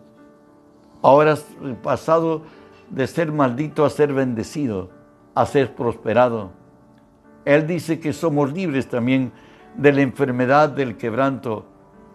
Ahora 1.02 1.34
has 1.34 1.46
pasado 1.82 2.44
de 2.90 3.08
ser 3.08 3.32
maldito 3.32 3.86
a 3.86 3.90
ser 3.90 4.14
bendecido, 4.14 4.90
a 5.34 5.46
ser 5.46 5.74
prosperado. 5.76 6.52
Él 7.46 7.66
dice 7.66 8.00
que 8.00 8.14
somos 8.14 8.52
libres 8.54 8.88
también 8.88 9.32
de 9.76 9.94
la 9.94 10.02
enfermedad, 10.02 10.70
del 10.70 10.98
quebranto 10.98 11.66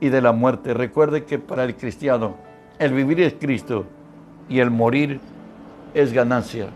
y 0.00 0.10
de 0.10 0.20
la 0.20 0.32
muerte. 0.32 0.74
Recuerde 0.74 1.24
que 1.24 1.38
para 1.38 1.64
el 1.64 1.76
cristiano 1.76 2.36
el 2.78 2.92
vivir 2.92 3.20
es 3.20 3.34
Cristo 3.34 3.86
y 4.48 4.60
el 4.60 4.70
morir 4.70 5.20
es 5.94 6.12
ganancia. 6.12 6.68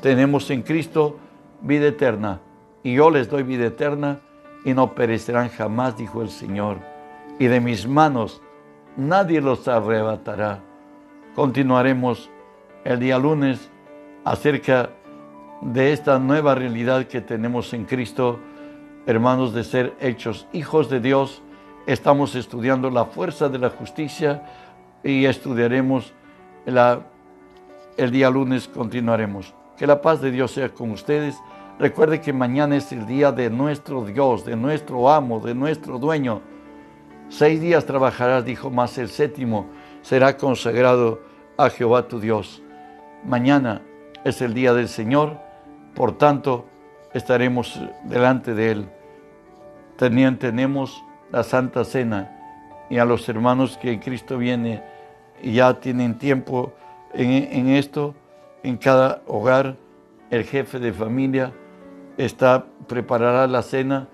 Tenemos 0.00 0.50
en 0.50 0.62
Cristo 0.62 1.18
vida 1.60 1.88
eterna, 1.88 2.40
y 2.82 2.94
yo 2.94 3.10
les 3.10 3.28
doy 3.28 3.42
vida 3.42 3.66
eterna, 3.66 4.20
y 4.64 4.74
no 4.74 4.94
perecerán 4.94 5.48
jamás, 5.48 5.96
dijo 5.96 6.22
el 6.22 6.28
Señor, 6.28 6.78
y 7.38 7.46
de 7.46 7.60
mis 7.60 7.86
manos 7.86 8.42
nadie 8.96 9.40
los 9.40 9.68
arrebatará. 9.68 10.60
Continuaremos 11.34 12.30
el 12.84 12.98
día 12.98 13.18
lunes 13.18 13.70
acerca 14.24 14.90
de 15.60 15.92
esta 15.92 16.18
nueva 16.18 16.54
realidad 16.54 17.04
que 17.06 17.20
tenemos 17.20 17.72
en 17.74 17.84
Cristo 17.84 18.38
hermanos, 19.06 19.54
de 19.54 19.64
ser 19.64 19.94
hechos 20.00 20.46
hijos 20.52 20.90
de 20.90 21.00
Dios. 21.00 21.42
Estamos 21.86 22.34
estudiando 22.34 22.90
la 22.90 23.04
fuerza 23.04 23.48
de 23.48 23.58
la 23.58 23.70
justicia 23.70 24.42
y 25.04 25.24
estudiaremos 25.24 26.12
el 26.66 28.10
día 28.10 28.28
lunes, 28.28 28.66
continuaremos. 28.66 29.54
Que 29.76 29.86
la 29.86 30.00
paz 30.00 30.20
de 30.20 30.30
Dios 30.30 30.52
sea 30.52 30.70
con 30.70 30.90
ustedes. 30.90 31.36
Recuerde 31.78 32.20
que 32.20 32.32
mañana 32.32 32.76
es 32.76 32.90
el 32.92 33.06
día 33.06 33.32
de 33.32 33.50
nuestro 33.50 34.04
Dios, 34.04 34.44
de 34.44 34.56
nuestro 34.56 35.10
amo, 35.10 35.40
de 35.40 35.54
nuestro 35.54 35.98
dueño. 35.98 36.40
Seis 37.28 37.60
días 37.60 37.84
trabajarás, 37.84 38.44
dijo, 38.44 38.70
más 38.70 38.96
el 38.98 39.08
séptimo 39.08 39.66
será 40.02 40.36
consagrado 40.36 41.20
a 41.58 41.68
Jehová 41.68 42.08
tu 42.08 42.20
Dios. 42.20 42.62
Mañana 43.24 43.82
es 44.24 44.40
el 44.40 44.54
día 44.54 44.72
del 44.72 44.88
Señor, 44.88 45.38
por 45.94 46.16
tanto 46.16 46.66
estaremos 47.12 47.80
delante 48.04 48.54
de 48.54 48.70
Él. 48.70 48.88
tenemos 49.96 51.04
la 51.32 51.42
Santa 51.42 51.84
Cena 51.84 52.30
y 52.88 52.98
a 52.98 53.04
los 53.04 53.28
hermanos 53.28 53.76
que 53.78 53.98
Cristo 53.98 54.38
viene 54.38 54.82
y 55.42 55.54
ya 55.54 55.80
tienen 55.80 56.18
tiempo 56.18 56.72
en, 57.12 57.30
en 57.30 57.68
esto, 57.68 58.14
en 58.66 58.78
cada 58.78 59.22
hogar, 59.28 59.76
el 60.28 60.42
jefe 60.42 60.80
de 60.80 60.92
familia 60.92 61.52
está, 62.18 62.66
preparará 62.88 63.46
la 63.46 63.62
cena 63.62 64.08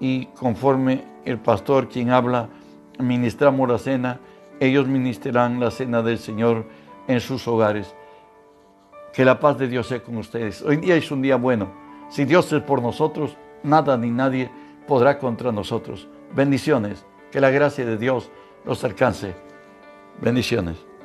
y 0.00 0.26
conforme 0.26 1.04
el 1.24 1.38
pastor 1.38 1.88
quien 1.88 2.10
habla, 2.10 2.48
ministramos 2.98 3.68
la 3.68 3.78
cena, 3.78 4.18
ellos 4.58 4.88
ministrarán 4.88 5.60
la 5.60 5.70
cena 5.70 6.02
del 6.02 6.18
Señor 6.18 6.66
en 7.06 7.20
sus 7.20 7.46
hogares. 7.46 7.94
Que 9.12 9.24
la 9.24 9.38
paz 9.38 9.58
de 9.58 9.68
Dios 9.68 9.86
sea 9.86 10.02
con 10.02 10.16
ustedes. 10.16 10.62
Hoy 10.62 10.78
día 10.78 10.96
es 10.96 11.08
un 11.12 11.22
día 11.22 11.36
bueno. 11.36 11.70
Si 12.08 12.24
Dios 12.24 12.52
es 12.52 12.62
por 12.62 12.82
nosotros, 12.82 13.36
nada 13.62 13.96
ni 13.96 14.10
nadie 14.10 14.50
podrá 14.88 15.16
contra 15.16 15.52
nosotros. 15.52 16.08
Bendiciones. 16.34 17.06
Que 17.30 17.40
la 17.40 17.50
gracia 17.50 17.86
de 17.86 17.96
Dios 17.96 18.32
los 18.64 18.82
alcance. 18.82 19.36
Bendiciones. 20.20 20.91